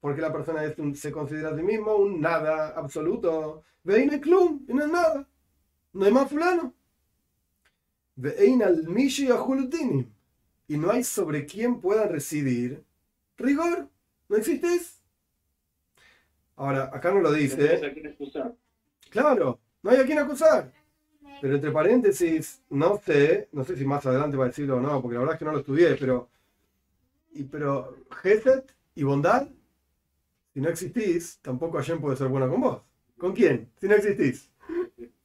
Porque 0.00 0.20
la 0.20 0.32
persona 0.32 0.62
se 0.94 1.10
considera 1.10 1.48
a 1.50 1.56
sí 1.56 1.62
mismo 1.62 1.96
un 1.96 2.20
nada 2.20 2.68
absoluto. 2.76 3.64
Vein 3.82 4.12
el 4.12 4.20
club, 4.20 4.64
y 4.68 4.74
no 4.74 4.84
es 4.84 4.90
nada. 4.90 5.26
No 5.94 6.04
hay 6.04 6.12
más 6.12 6.28
fulano. 6.28 6.74
Y 10.68 10.76
no 10.76 10.90
hay 10.90 11.04
sobre 11.04 11.46
quién 11.46 11.80
pueda 11.80 12.06
residir 12.06 12.84
rigor. 13.36 13.88
No 14.28 14.36
existe 14.36 14.68
Ahora, 16.56 16.90
acá 16.92 17.12
no 17.12 17.20
lo 17.20 17.32
dice. 17.32 17.74
Claro, 19.10 19.60
no 19.82 19.90
hay 19.90 19.98
a 19.98 20.04
quién 20.06 20.18
acusar. 20.18 20.72
Pero 21.40 21.54
entre 21.56 21.70
paréntesis, 21.72 22.62
no 22.70 22.98
sé, 22.98 23.48
no 23.52 23.64
sé 23.64 23.76
si 23.76 23.84
más 23.84 24.06
adelante 24.06 24.36
va 24.36 24.44
a 24.44 24.48
decirlo 24.48 24.76
o 24.76 24.80
no, 24.80 25.02
porque 25.02 25.14
la 25.14 25.20
verdad 25.20 25.34
es 25.34 25.38
que 25.38 25.44
no 25.44 25.52
lo 25.52 25.58
estudié, 25.58 25.94
pero, 25.96 26.30
y, 27.32 27.44
pero 27.44 27.96
Geset 28.22 28.72
y 28.94 29.02
bondad, 29.02 29.48
si 30.52 30.60
no 30.60 30.68
existís, 30.68 31.38
tampoco 31.42 31.78
Hashem 31.78 32.00
puede 32.00 32.16
ser 32.16 32.28
bueno 32.28 32.48
con 32.48 32.60
vos. 32.60 32.82
¿Con 33.18 33.32
quién? 33.34 33.70
Si 33.80 33.88
no 33.88 33.94
existís. 33.94 34.48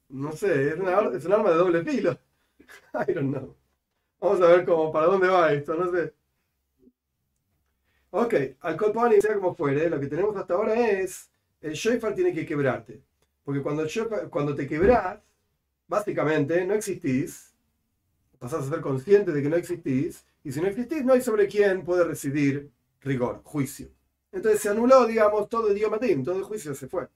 No 0.10 0.32
sé, 0.34 0.70
es, 0.70 0.76
una, 0.80 1.00
es 1.18 1.26
un 1.26 1.34
arma 1.34 1.52
de 1.52 1.56
doble 1.58 1.84
filo. 1.84 2.12
I 2.94 3.14
don't 3.14 3.34
know. 3.34 3.56
Vamos 4.22 4.42
a 4.42 4.48
ver 4.48 4.66
cómo, 4.66 4.92
para 4.92 5.08
dónde 5.08 5.28
va 5.30 5.54
esto, 5.54 5.76
no 5.76 5.92
sé. 5.92 6.14
Ok, 8.12 8.34
al 8.62 8.76
Colpani, 8.76 9.22
sea 9.22 9.36
como 9.36 9.54
fuere, 9.56 9.90
lo 9.90 10.00
que 10.00 10.08
tenemos 10.08 10.36
hasta 10.36 10.56
ahora 10.56 10.74
es, 10.74 11.30
el 11.62 11.74
shofar 11.74 12.16
tiene 12.16 12.34
que 12.34 12.46
quebrarte. 12.46 13.02
Porque 13.44 13.62
cuando, 13.62 13.84
el 13.84 14.30
cuando 14.30 14.56
te 14.56 14.68
quebras, 14.68 15.20
básicamente 15.88 16.66
no 16.66 16.74
existís, 16.76 17.54
pasás 18.40 18.66
a 18.66 18.70
ser 18.70 18.82
consciente 18.82 19.32
de 19.32 19.42
que 19.42 19.50
no 19.50 19.58
existís, 19.58 20.26
y 20.44 20.52
si 20.52 20.62
no 20.62 20.68
existís, 20.68 21.06
no 21.06 21.14
hay 21.14 21.22
sobre 21.22 21.48
quién 21.48 21.84
puede 21.84 22.04
residir 22.06 22.72
rigor, 23.02 23.42
juicio. 23.44 23.90
Entonces 24.32 24.62
se 24.62 24.70
anuló, 24.70 25.06
digamos, 25.08 25.50
todo 25.50 25.70
el 25.70 25.78
idioma 25.78 26.00
todo 26.00 26.38
el 26.38 26.44
juicio 26.44 26.76
se 26.76 26.88
fue. 26.88 27.08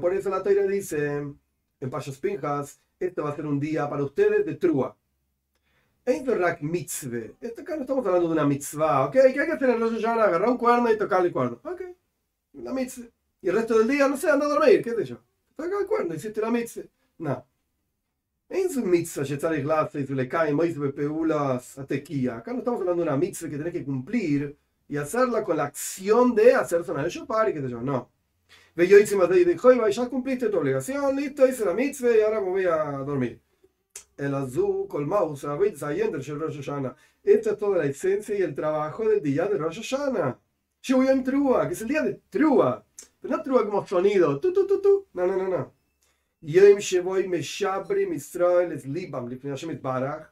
Por 0.00 0.14
eso 0.14 0.30
la 0.30 0.42
Torah 0.42 0.66
dice 0.66 1.16
en 1.80 1.90
Payas 1.90 2.18
Pinjas, 2.18 2.80
esto 2.98 3.24
va 3.24 3.30
a 3.30 3.36
ser 3.36 3.46
un 3.46 3.60
día 3.60 3.88
para 3.88 4.02
ustedes 4.04 4.44
de 4.46 4.54
trua. 4.54 4.96
mitzvah. 6.60 7.32
Esto 7.40 7.62
acá 7.62 7.74
no 7.76 7.82
estamos 7.82 8.06
hablando 8.06 8.28
de 8.28 8.34
una 8.34 8.44
mitzvah, 8.44 9.06
¿ok? 9.06 9.12
¿Qué 9.12 9.20
hay 9.20 9.34
que 9.34 9.52
hacer 9.52 9.70
en 9.70 9.80
Rosh 9.80 10.06
Agarrar 10.06 10.48
un 10.48 10.56
cuerno 10.56 10.90
y 10.90 10.96
tocarle 10.96 11.28
el 11.28 11.32
cuerno. 11.32 11.60
Ok, 11.64 11.82
una 12.54 12.72
mitzvah. 12.72 13.06
Y 13.42 13.48
el 13.48 13.54
resto 13.56 13.78
del 13.78 13.88
día, 13.88 14.08
no 14.08 14.16
sé, 14.16 14.30
anda 14.30 14.46
a 14.46 14.48
dormir, 14.48 14.82
qué 14.82 14.94
sé 14.94 15.04
yo. 15.04 15.20
Toca 15.56 15.78
el 15.80 15.86
cuerno, 15.86 16.14
hiciste 16.14 16.40
la 16.40 16.50
mitzvah. 16.50 16.84
No. 17.18 17.46
En 18.48 18.70
su 18.70 18.84
mitzvah, 18.84 19.24
y 19.24 20.06
su 20.06 20.14
le 20.14 20.28
cae, 20.28 20.54
peulas, 20.94 21.76
atequía. 21.78 22.36
Acá 22.36 22.52
no 22.52 22.60
estamos 22.60 22.80
hablando 22.80 23.02
de 23.02 23.08
una 23.08 23.18
mitzvah 23.18 23.50
que 23.50 23.58
tenés 23.58 23.72
que 23.72 23.84
cumplir 23.84 24.56
y 24.88 24.96
hacerla 24.96 25.42
con 25.42 25.56
la 25.56 25.64
acción 25.64 26.34
de 26.34 26.54
hacer 26.54 26.84
sonar 26.84 27.04
el 27.04 27.10
shofar 27.10 27.48
y 27.48 27.54
qué 27.54 27.62
sé 27.62 27.68
yo. 27.68 27.82
No. 27.82 28.10
Ve 28.76 28.86
yo 28.86 28.98
de 28.98 29.44
dijo, 29.46 29.88
ya 29.88 30.06
cumpliste 30.06 30.50
tu 30.50 30.58
obligación, 30.58 31.16
listo, 31.16 31.48
hice 31.48 31.64
la 31.64 31.72
mitzvah 31.72 32.14
y 32.14 32.20
ahora 32.20 32.42
me 32.42 32.50
voy 32.50 32.64
a 32.66 32.98
dormir. 32.98 33.40
El 34.18 34.34
azul, 34.34 34.86
colmaus, 34.86 35.46
zayender, 35.76 36.22
Rosh 36.22 36.56
Hashanah. 36.56 36.94
Esta 37.24 37.52
es 37.52 37.56
toda 37.56 37.78
la 37.78 37.86
esencia 37.86 38.38
y 38.38 38.42
el 38.42 38.54
trabajo 38.54 39.08
del 39.08 39.22
día 39.22 39.46
de 39.46 39.56
Rosh 39.56 39.80
Hashanah. 39.80 40.38
en 41.10 41.24
Trua, 41.24 41.66
que 41.66 41.72
es 41.72 41.80
el 41.80 41.88
día 41.88 42.02
de 42.02 42.20
Trua. 42.28 42.84
Pero 43.18 43.36
no 43.38 43.42
Trua 43.42 43.64
como 43.64 43.86
sonido. 43.86 44.38
Tu, 44.38 44.52
tu, 44.52 44.66
tu, 44.66 44.82
tu. 44.82 45.06
No, 45.14 45.26
no, 45.26 45.36
no, 45.38 45.48
no. 45.48 45.74
Yom 46.42 46.78
Shevoy 46.78 47.28
Meshabri 47.28 48.06
Misrael 48.06 48.72
es 48.72 48.84
Libam, 48.84 49.26
Barach. 49.80 50.30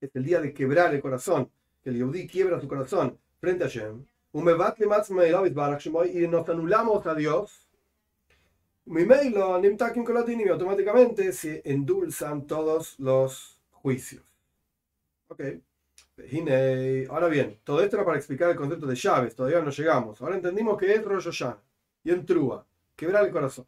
Es 0.00 0.10
el 0.14 0.24
día 0.24 0.40
de 0.40 0.52
quebrar 0.52 0.92
el 0.92 1.00
corazón. 1.00 1.48
Que 1.84 1.90
el 1.90 1.98
Yehudi 1.98 2.26
quiebra 2.26 2.60
su 2.60 2.66
corazón 2.66 3.16
frente 3.38 3.62
a 3.62 3.68
Hashem 3.68 4.04
y 4.34 6.26
nos 6.26 6.48
anulamos 6.48 7.06
a 7.06 7.14
Dios, 7.14 7.68
automáticamente 10.50 11.32
se 11.32 11.62
endulzan 11.64 12.44
todos 12.44 12.98
los 12.98 13.60
juicios. 13.70 14.24
Ok. 15.28 15.40
Ahora 17.10 17.28
bien, 17.28 17.60
todo 17.62 17.80
esto 17.80 17.96
era 17.96 18.04
para 18.04 18.16
explicar 18.18 18.50
el 18.50 18.56
concepto 18.56 18.86
de 18.86 18.96
llaves, 18.96 19.36
todavía 19.36 19.62
no 19.62 19.70
llegamos. 19.70 20.20
Ahora 20.20 20.34
entendimos 20.34 20.76
que 20.78 20.92
es 20.92 21.04
Rosh 21.04 21.44
y 22.02 22.10
en 22.10 22.26
Trúa, 22.26 22.66
quebrar 22.96 23.24
el 23.26 23.30
corazón. 23.30 23.66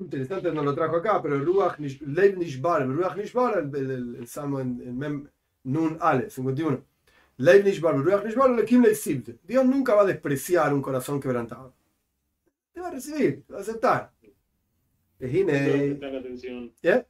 Interesante, 0.00 0.50
no 0.50 0.64
lo 0.64 0.74
trajo 0.74 0.96
acá, 0.96 1.22
pero 1.22 1.36
el 1.36 1.46
Ruach 1.46 1.78
Nishbar, 1.78 2.82
el 2.82 2.92
Ruach 2.92 3.16
Nishbar, 3.16 3.58
el, 3.58 4.26
Salmo 4.26 4.58
en, 4.58 4.80
en 4.80 4.98
Mem 4.98 5.28
Nun 5.62 5.96
Ale, 6.00 6.28
51 6.28 6.91
Dios 9.42 9.66
nunca 9.66 9.94
va 9.94 10.02
a 10.02 10.06
despreciar 10.06 10.72
un 10.72 10.80
corazón 10.80 11.20
quebrantado. 11.20 11.74
Te 12.72 12.80
va 12.80 12.88
a 12.88 12.90
recibir, 12.92 13.42
te 13.44 13.52
va 13.52 13.58
a 13.58 13.62
aceptar. 13.62 14.12
¿Yeah? 16.82 17.04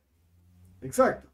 Exacto. 0.80 1.28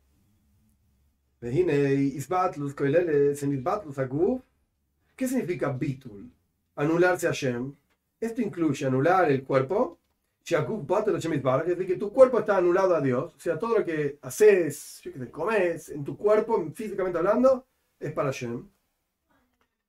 ¿Qué 5.16 5.28
significa 5.28 5.70
bitul? 5.70 6.32
Anularse 6.74 7.28
a 7.28 7.32
Shem. 7.32 7.74
Esto 8.20 8.42
incluye 8.42 8.84
anular 8.86 9.30
el 9.30 9.44
cuerpo. 9.44 9.98
Es 10.44 10.56
decir, 10.56 11.86
que 11.86 11.96
tu 11.96 12.12
cuerpo 12.12 12.40
está 12.40 12.56
anulado 12.56 12.96
a 12.96 13.00
Dios. 13.00 13.34
O 13.34 13.38
sea, 13.38 13.58
todo 13.58 13.78
lo 13.78 13.84
que 13.84 14.18
haces, 14.22 15.02
comes 15.30 15.88
en 15.90 16.02
tu 16.04 16.16
cuerpo, 16.16 16.68
físicamente 16.74 17.18
hablando, 17.18 17.66
es 18.00 18.12
para 18.12 18.30
Shem. 18.30 18.68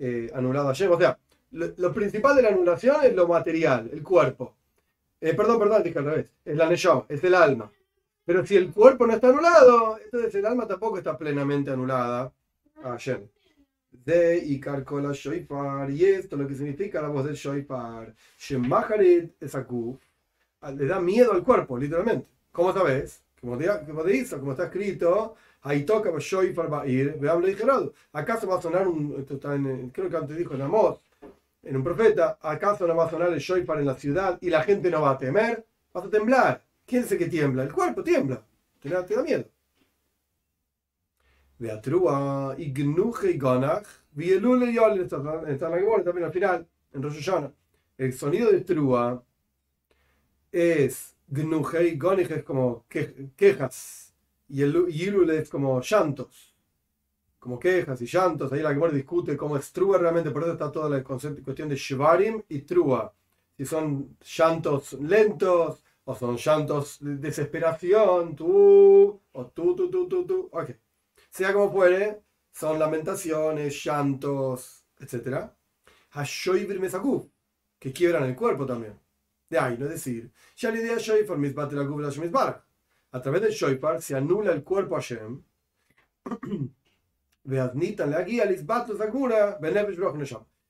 eh, 0.00 0.30
anulado 0.34 0.70
ayer. 0.70 0.88
O 0.88 0.98
sea, 0.98 1.18
lo, 1.52 1.92
principal 1.92 2.34
de 2.34 2.42
la 2.42 2.48
anulación 2.48 2.96
es 3.04 3.14
lo 3.14 3.28
material, 3.28 3.90
el 3.92 4.02
cuerpo. 4.02 4.56
Eh, 5.20 5.34
perdón, 5.34 5.58
perdón, 5.58 5.82
dije 5.82 5.98
al 5.98 6.06
revés. 6.06 6.26
Es 6.42 6.56
la 6.56 6.68
neshama, 6.68 7.04
es 7.08 7.22
el 7.22 7.34
alma. 7.34 7.70
Pero 8.24 8.46
si 8.46 8.56
el 8.56 8.72
cuerpo 8.72 9.06
no 9.06 9.12
está 9.12 9.28
anulado, 9.28 9.98
entonces 10.02 10.34
el 10.34 10.46
alma 10.46 10.66
tampoco 10.66 10.96
está 10.96 11.18
plenamente 11.18 11.70
anulada 11.70 12.32
ayer. 12.82 13.28
De 13.90 14.38
y 14.38 14.58
carcola 14.58 15.12
shoifar. 15.12 15.90
Y 15.90 16.04
esto 16.06 16.36
lo 16.36 16.48
que 16.48 16.54
significa 16.54 17.02
la 17.02 17.08
voz 17.08 17.26
del 17.26 17.34
shoifar. 17.34 18.14
Shemaharit 18.38 19.42
esakuf. 19.42 20.00
Le 20.74 20.86
da 20.86 20.98
miedo 20.98 21.32
al 21.32 21.44
cuerpo, 21.44 21.76
literalmente. 21.76 22.26
¿Cómo 22.52 22.72
sabes? 22.72 23.22
Como, 23.40 23.58
como 23.86 24.04
dice, 24.04 24.38
como 24.38 24.52
está 24.52 24.64
escrito, 24.64 25.36
Ahí 25.62 25.84
toca 25.84 26.10
Shoifar 26.18 26.88
ir, 26.88 27.16
veamos 27.18 27.54
Gerardo. 27.54 27.92
¿Acaso 28.12 28.46
va 28.46 28.58
a 28.58 28.62
sonar 28.62 28.88
un, 28.88 29.24
creo 29.92 30.08
que 30.08 30.16
antes 30.16 30.36
dijo 30.36 30.54
en 30.54 30.62
Amor, 30.62 30.98
en 31.62 31.76
un 31.76 31.84
profeta, 31.84 32.38
¿acaso 32.40 32.86
no 32.86 32.96
va 32.96 33.06
a 33.06 33.10
sonar 33.10 33.32
el 33.32 33.38
shofar 33.38 33.78
en 33.80 33.86
la 33.86 33.94
ciudad 33.94 34.38
y 34.40 34.48
la 34.48 34.62
gente 34.62 34.90
no 34.90 35.02
va 35.02 35.10
a 35.10 35.18
temer? 35.18 35.64
Vas 35.92 36.06
a 36.06 36.10
temblar. 36.10 36.62
¿Quién 36.86 37.02
es 37.04 37.12
el 37.12 37.18
que 37.18 37.26
tiembla? 37.26 37.64
El 37.64 37.72
cuerpo 37.72 38.02
tiembla. 38.02 38.42
Te 38.80 38.88
da, 38.88 39.04
te 39.04 39.14
da 39.14 39.22
miedo. 39.22 39.44
Beatrua, 41.58 42.54
Ignuje 42.56 43.32
y 43.32 43.38
Gonach, 43.38 43.86
Vielule 44.12 44.70
y 44.72 44.78
Ol, 44.78 45.00
está 45.00 45.16
en 45.16 45.60
la 45.60 45.78
Gemora 45.78 46.02
también 46.02 46.26
al 46.26 46.32
final, 46.32 46.66
en 46.92 47.02
Rosh 47.02 47.16
Hashanah. 47.22 47.52
El 47.98 48.14
sonido 48.14 48.50
de 48.50 48.62
Trua 48.62 49.22
es 50.50 51.14
Gnuje 51.28 51.88
y 51.88 51.98
Gonich 51.98 52.30
es 52.30 52.42
como 52.42 52.86
que- 52.88 53.28
quejas 53.36 54.09
y 54.50 54.62
el 54.62 54.86
Ilule 54.88 55.38
es 55.38 55.48
como 55.48 55.80
llantos. 55.80 56.54
Como 57.38 57.58
quejas 57.58 58.02
y 58.02 58.06
llantos. 58.06 58.52
Ahí 58.52 58.60
la 58.60 58.70
Gemora 58.70 58.92
discute 58.92 59.36
cómo 59.36 59.56
es 59.56 59.72
Trua 59.72 59.98
realmente, 59.98 60.30
por 60.30 60.42
eso 60.42 60.52
está 60.52 60.70
toda 60.70 60.90
la 60.90 61.02
cuestión 61.02 61.68
de 61.68 61.76
Shvarim 61.76 62.42
y 62.48 62.60
Trua. 62.60 63.12
Si 63.56 63.64
son 63.64 64.16
llantos 64.36 64.94
lentos 64.94 65.82
o 66.04 66.14
son 66.14 66.36
llantos 66.36 66.98
de 67.00 67.16
desesperación, 67.16 68.34
tú, 68.34 69.20
o 69.32 69.46
tú, 69.46 69.76
tú, 69.76 69.90
tú, 69.90 70.08
tú, 70.08 70.26
tú. 70.26 70.48
Ok. 70.52 70.70
Sea 71.30 71.52
como 71.52 71.70
fuere, 71.70 72.22
son 72.52 72.78
lamentaciones, 72.78 73.84
llantos, 73.84 74.84
etc. 74.98 75.50
Hashoibir 76.10 76.80
mesakuf, 76.80 77.26
que 77.78 77.92
quiebran 77.92 78.24
el 78.24 78.34
cuerpo 78.34 78.66
también. 78.66 78.98
De 79.48 79.58
ahí, 79.58 79.76
no 79.78 79.86
es 79.86 79.92
decir, 79.92 80.30
ya 80.56 80.70
la 80.70 80.78
idea 80.78 80.98
shoifar 80.98 81.38
misbat 81.38 81.72
la. 81.72 82.64
A 83.12 83.20
través 83.20 83.42
del 83.42 83.52
shoifar 83.52 84.00
se 84.00 84.14
anula 84.14 84.52
el 84.52 84.62
cuerpo 84.62 84.96
a 84.96 85.00
Shem. 85.00 85.42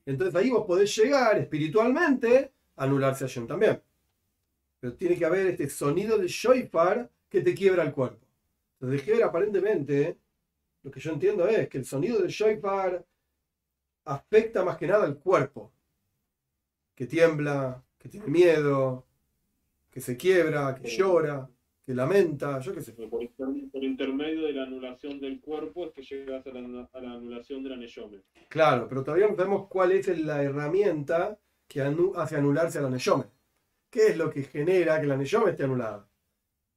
Entonces 0.07 0.35
ahí 0.35 0.51
vos 0.51 0.67
podés 0.67 0.97
llegar 0.97 1.39
espiritualmente 1.39 2.53
a 2.77 2.85
anularse 2.85 3.25
a 3.25 3.29
Shem 3.29 3.47
también. 3.47 3.83
Pero 4.81 4.95
tiene 4.95 5.17
que 5.17 5.27
haber 5.27 5.49
este 5.49 5.69
sonido 5.69 6.17
de 6.17 6.27
shoifar 6.29 7.11
que 7.29 7.43
te 7.43 7.55
quiebra 7.55 7.83
el 7.83 7.93
cuerpo. 7.93 8.27
Entonces, 8.81 9.03
que 9.03 9.23
aparentemente, 9.23 10.19
lo 10.83 10.91
que 10.91 11.01
yo 11.01 11.13
entiendo 11.13 11.47
es 11.47 11.69
que 11.69 11.79
el 11.79 11.85
sonido 11.85 12.19
del 12.21 12.31
shoifar 12.31 13.05
afecta 14.05 14.65
más 14.65 14.79
que 14.79 14.87
nada 14.87 15.05
al 15.05 15.19
cuerpo, 15.19 15.71
que 16.95 17.07
tiembla, 17.07 17.83
que 17.99 18.09
tiene 18.09 18.27
miedo, 18.27 19.07
que 19.91 20.01
se 20.01 20.17
quiebra, 20.17 20.75
que 20.75 20.89
llora, 20.89 21.49
que 21.91 21.97
lamenta, 21.97 22.61
yo 22.61 22.73
qué 22.73 22.83
sé. 22.83 22.93
Por, 22.93 23.21
inter- 23.21 23.69
por 23.73 23.83
intermedio 23.83 24.47
de 24.47 24.53
la 24.53 24.63
anulación 24.63 25.19
del 25.21 25.41
cuerpo 25.41 25.87
es 25.87 25.93
que 25.93 26.03
llegas 26.03 26.47
a 26.47 26.51
la, 26.51 26.89
a 26.93 27.01
la 27.01 27.13
anulación 27.15 27.65
de 27.65 27.71
la 27.71 27.77
Neyome. 27.77 28.23
Claro, 28.49 28.87
pero 28.89 29.03
todavía 29.03 29.27
no 29.27 29.35
sabemos 29.35 29.67
cuál 29.69 29.91
es 29.91 30.07
la 30.21 30.41
herramienta 30.41 31.37
que 31.67 31.81
anu- 31.83 32.13
hace 32.15 32.37
anularse 32.37 32.79
a 32.79 32.83
la 32.83 32.91
Neyome. 32.91 33.25
¿Qué 33.91 34.07
es 34.07 34.17
lo 34.17 34.31
que 34.31 34.45
genera 34.45 35.01
que 35.01 35.09
la 35.09 35.17
Neyome 35.17 35.51
esté 35.51 35.65
anulada? 35.65 36.09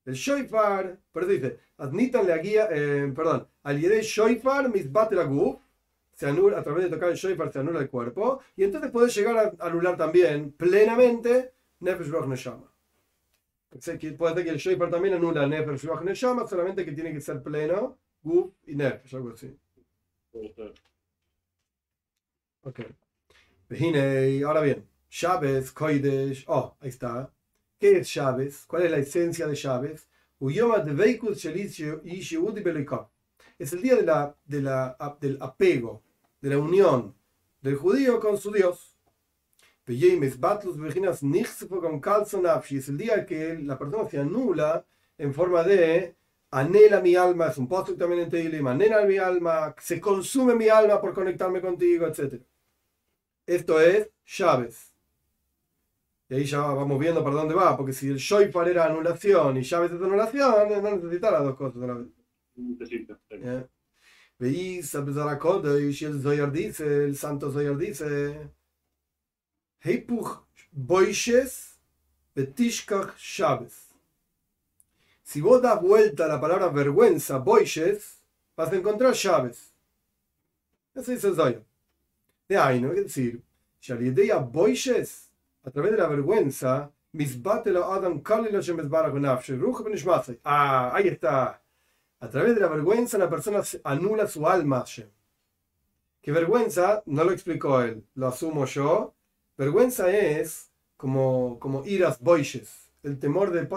El 0.04 0.16
Shoifar, 0.16 1.00
por 1.12 1.22
eso 1.24 1.32
dice, 1.32 1.60
admitan 1.78 2.28
la 2.28 2.40
guía, 2.40 2.68
eh, 2.72 3.14
perdón, 3.16 3.48
al 3.62 3.80
Yedei 3.80 4.02
Shoifar 4.02 4.68
misbat 4.74 5.14
la 5.14 5.26
guf, 5.26 5.62
se 6.12 6.26
anula, 6.28 6.58
a 6.58 6.64
través 6.64 6.86
de 6.86 6.90
tocar 6.90 7.10
el 7.10 7.16
Shoifar 7.16 7.54
se 7.54 7.60
anula 7.60 7.80
el 7.82 7.90
cuerpo, 7.90 8.40
y 8.56 8.64
entonces 8.64 8.90
puede 8.90 9.10
llegar 9.10 9.56
a 9.60 9.66
anular 9.68 9.96
también 9.96 10.54
plenamente 10.54 11.54
Nefesh 11.82 12.10
Neshama. 12.28 12.73
Puede 13.74 14.36
ser 14.36 14.44
que 14.44 14.50
el 14.52 14.58
Shoifar 14.58 14.92
también 14.92 15.16
anula 15.16 15.48
Nefesh 15.48 15.86
Roch 15.86 16.04
Neshama, 16.04 16.46
solamente 16.48 16.86
que 16.86 16.92
tiene 16.92 17.12
que 17.12 17.20
ser 17.20 17.42
pleno, 17.42 17.98
guf 18.22 18.54
y 18.68 18.76
Nefesh, 18.76 19.16
algo 19.16 19.32
así. 19.32 19.58
Ok. 22.62 22.80
Ahora 24.46 24.62
bien, 24.62 24.88
Shabes, 25.10 25.72
Koidesh, 25.72 26.46
oh, 26.48 26.78
ahí 26.82 26.90
está. 26.90 27.34
¿Qué 27.80 27.98
es 27.98 28.08
Shabes? 28.08 28.66
¿Cuál 28.68 28.84
es 28.84 28.92
la 28.92 28.98
esencia 28.98 29.48
de 29.48 29.56
Shabes? 29.56 30.08
Es 33.60 33.74
el 33.74 33.82
día 33.82 33.96
de 33.96 34.04
la, 34.04 34.36
de 34.46 34.62
la, 34.62 35.18
del 35.20 35.38
apego, 35.42 36.04
de 36.42 36.50
la 36.52 36.60
unión 36.60 37.16
del 37.62 37.76
judío 37.76 38.20
con 38.20 38.38
su 38.38 38.52
Dios. 38.52 38.93
Batlus 40.40 40.80
Virginas 40.80 41.22
con. 42.02 42.78
Es 42.78 42.90
el 42.90 42.98
día 42.98 43.26
que 43.26 43.60
la 43.60 43.78
persona 43.78 44.10
se 44.10 44.20
anula 44.20 44.86
en 45.18 45.34
forma 45.34 45.64
de 45.64 46.16
anhela 46.52 47.02
mi 47.02 47.16
alma, 47.16 47.48
es 47.48 47.58
un 47.58 47.68
post 47.68 47.98
también 47.98 48.22
en 48.22 48.30
Teilim, 48.30 48.68
anhela 48.68 49.06
mi 49.06 49.18
alma, 49.18 49.76
se 49.80 50.00
consume 50.00 50.56
mi 50.56 50.70
alma 50.70 51.02
por 51.02 51.14
conectarme 51.14 51.60
contigo, 51.60 52.06
etc. 52.08 52.42
Esto 53.46 53.80
es 53.82 54.10
Shabes. 54.26 54.94
Y 56.30 56.36
ahí 56.36 56.46
ya 56.46 56.60
vamos 56.60 57.00
viendo 57.00 57.24
para 57.24 57.36
dónde 57.36 57.56
va, 57.56 57.76
porque 57.76 57.92
si 57.92 58.08
el 58.08 58.18
Shoifar 58.18 58.70
era 58.70 58.86
anulación 58.86 59.58
y 59.58 59.62
Shabes 59.62 59.92
es 59.92 60.02
anulación, 60.02 60.82
no 60.82 60.96
necesita 60.96 61.32
las 61.32 61.44
dos 61.44 61.56
cosas 61.56 61.84
a 61.84 61.88
la 61.88 61.94
vez. 61.96 62.08
Necesita. 62.56 63.20
¿eh? 63.30 63.66
Veis, 64.40 64.96
a 64.96 65.06
pesar 65.06 65.28
y 65.80 66.06
el 66.06 66.22
Zoyar 66.22 66.52
dice, 66.52 67.06
el 67.06 67.16
santo 67.16 67.52
Zoyar 67.52 67.78
dice, 67.78 68.52
boishes 70.74 71.78
betishkach 72.36 73.18
Shabes. 73.18 73.94
Si 75.24 75.42
vos 75.42 75.62
das 75.62 75.82
vuelta 75.82 76.26
a 76.26 76.28
la 76.28 76.40
palabra 76.40 76.70
vergüenza, 76.70 77.40
boishes, 77.40 78.22
vas 78.56 78.72
a 78.72 78.76
encontrar 78.76 79.14
Shabes. 79.14 79.74
Eso 80.96 81.12
dice 81.12 81.28
el 81.28 81.36
Zoyar. 81.36 81.64
De 82.48 82.58
ahí, 82.58 82.80
¿no? 82.80 82.92
Es 82.92 83.04
decir, 83.04 83.42
Shalideya 83.82 84.38
boishes, 84.38 85.30
a 85.64 85.72
través 85.72 85.92
de 85.92 85.98
la 85.98 86.08
vergüenza, 86.08 86.92
misbatelo 87.14 87.92
Adam 87.92 88.22
kalilo 88.22 88.62
shemezbara 88.62 89.12
con 89.12 89.22
nafshe, 89.22 89.56
ruja 89.56 89.84
benishmasei. 89.84 90.40
Ah, 90.44 90.92
ahí 90.94 91.08
está. 91.08 91.62
A 92.20 92.30
través 92.30 92.56
de 92.56 92.62
la 92.62 92.68
vergüenza, 92.68 93.18
la 93.18 93.30
persona 93.30 93.62
anula 93.84 94.28
su 94.28 94.48
alma. 94.48 94.86
¿Qué 96.22 96.32
vergüenza? 96.32 97.04
No 97.06 97.24
lo 97.24 97.32
explicó 97.32 97.82
él, 97.82 98.06
lo 98.16 98.28
asumo 98.28 98.66
yo. 98.66 99.14
Vergüenza 99.58 100.10
es 100.10 100.72
como, 100.98 101.60
como 101.60 101.86
iras 101.86 102.20
boishes, 102.20 102.90
el 103.04 103.20
temor 103.20 103.52
de 103.52 103.68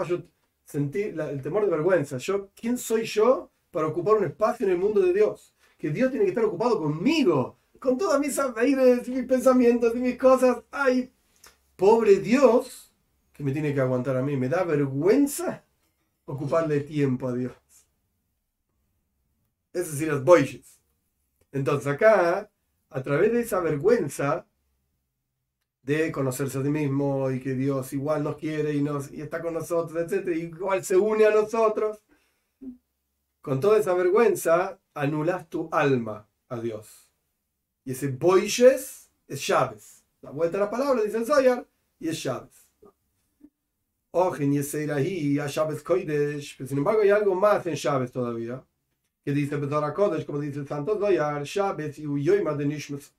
sentir 0.65 1.15
la- 1.15 1.29
el 1.29 1.41
temor 1.41 1.63
de 1.65 1.71
vergüenza. 1.71 2.17
Yo, 2.17 2.49
¿quién 2.55 2.77
soy 2.77 3.03
yo 3.03 3.51
para 3.71 3.87
ocupar 3.87 4.15
un 4.15 4.25
espacio 4.25 4.65
en 4.65 4.73
el 4.73 4.77
mundo 4.79 5.01
de 5.01 5.13
Dios? 5.13 5.53
Que 5.77 5.91
Dios 5.91 6.09
tiene 6.09 6.25
que 6.25 6.31
estar 6.31 6.45
ocupado 6.45 6.79
conmigo, 6.79 7.57
con 7.79 7.97
todas 7.97 8.19
mis 8.19 8.37
aires 8.39 9.07
mis 9.07 9.25
pensamientos 9.25 9.95
y 9.95 9.99
mis 9.99 10.17
cosas. 10.17 10.63
Ay, 10.71 11.11
pobre 11.75 12.19
Dios, 12.19 12.91
que 13.33 13.43
me 13.43 13.51
tiene 13.51 13.73
que 13.73 13.81
aguantar 13.81 14.17
a 14.17 14.21
mí. 14.23 14.35
Me 14.35 14.49
da 14.49 14.63
vergüenza 14.63 15.63
ocuparle 16.25 16.81
tiempo 16.81 17.27
a 17.27 17.33
Dios. 17.33 17.53
Es 19.73 19.91
decir, 19.91 20.07
las 20.07 20.23
boishes. 20.23 20.79
Entonces 21.51 21.87
acá, 21.87 22.49
a 22.89 23.03
través 23.03 23.31
de 23.31 23.41
esa 23.41 23.59
vergüenza 23.59 24.45
de 25.87 26.11
conocerse 26.11 26.59
a 26.59 26.63
sí 26.63 26.69
mismo 26.69 27.31
y 27.31 27.39
que 27.39 27.53
Dios 27.53 27.93
igual 27.93 28.21
nos 28.21 28.35
quiere 28.35 28.73
y, 28.73 28.81
nos, 28.81 29.09
y 29.09 29.21
está 29.21 29.41
con 29.41 29.53
nosotros, 29.53 30.11
etc., 30.11 30.27
igual 30.35 30.83
se 30.83 30.97
une 30.97 31.25
a 31.25 31.31
nosotros, 31.31 32.03
con 33.39 33.61
toda 33.61 33.79
esa 33.79 33.93
vergüenza 33.93 34.77
anulas 34.93 35.47
tu 35.47 35.69
alma 35.71 36.27
a 36.49 36.59
Dios. 36.59 37.09
Y 37.85 37.91
ese 37.91 38.09
boishes 38.09 39.09
es 39.29 39.47
llaves. 39.47 40.03
La 40.21 40.31
vuelta 40.31 40.57
a 40.57 40.61
la 40.61 40.69
palabra 40.69 41.01
dice 41.01 41.19
el 41.19 41.25
Zoyar 41.25 41.65
y 41.99 42.09
es 42.09 42.21
llaves. 42.21 42.67
Ojen 44.11 44.53
y 44.53 44.59
ahí 44.91 45.39
a 45.39 45.47
llaves 45.47 45.83
koidesh. 45.83 46.57
Pero 46.57 46.67
sin 46.67 46.79
embargo 46.79 47.01
hay 47.01 47.11
algo 47.11 47.33
más 47.33 47.65
en 47.65 47.75
llaves 47.75 48.11
todavía 48.11 48.61
que 49.23 49.31
dice 49.31 49.55
Bezara 49.55 49.93
Kodesh, 49.93 50.25
como 50.25 50.39
dice 50.39 50.59
el 50.59 50.67
Santo 50.67 50.97
Zoyar, 50.97 51.43
Shabbat 51.43 51.97
y 51.97 52.07
Uyoima 52.07 52.53
de 52.55 52.65
Nishmas. 52.65 53.13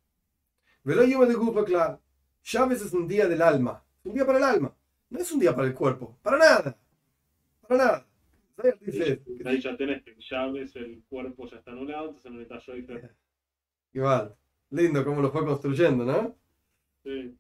Velo 0.85 1.05
Yoma 1.05 1.27
de 1.27 1.35
Gufa 1.35 1.65
Clar. 1.65 2.01
Shabbat 2.49 2.81
es 2.81 2.95
un 2.95 3.07
día 3.07 3.29
del 3.29 3.43
alma, 3.43 3.85
un 4.05 4.15
día 4.15 4.25
para 4.25 4.39
el 4.39 4.45
alma, 4.45 4.75
no 5.11 5.19
es 5.19 5.31
un 5.33 5.39
día 5.39 5.55
para 5.55 5.69
el 5.69 5.75
cuerpo, 5.75 6.17
para 6.23 6.39
nada, 6.39 6.79
para 7.61 7.85
nada. 7.85 8.07
Dice, 8.81 9.21
Ahí 9.45 9.61
ya 9.61 9.77
tenés 9.77 10.03
que 10.03 10.13
el 10.13 11.03
cuerpo 11.11 11.47
ya 11.47 11.59
está 11.59 11.73
anulado, 11.73 12.07
entonces 12.07 12.33
no 12.33 12.39
necesitas 12.39 12.65
Shoifer. 12.65 13.15
igual, 13.93 14.35
lindo 14.71 15.05
cómo 15.05 15.21
lo 15.21 15.31
fue 15.31 15.45
construyendo, 15.45 16.07
¿no? 16.07 16.35
Sí. 17.05 17.37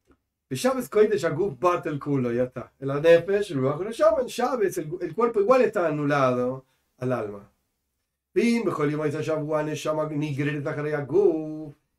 Shabbat 0.51 1.59
bat 1.59 1.87
el 1.87 1.99
culo, 1.99 2.31
ya 2.31 2.42
está. 2.42 2.71
El 2.79 2.90
Anefesh, 2.90 3.53
el 3.53 3.64
el 3.64 3.92
Shabbat, 4.27 4.77
el, 4.77 5.14
cuerpo 5.14 5.40
igual 5.40 5.62
está 5.62 5.87
anulado 5.87 6.66
al 6.99 7.12
alma. 7.14 7.51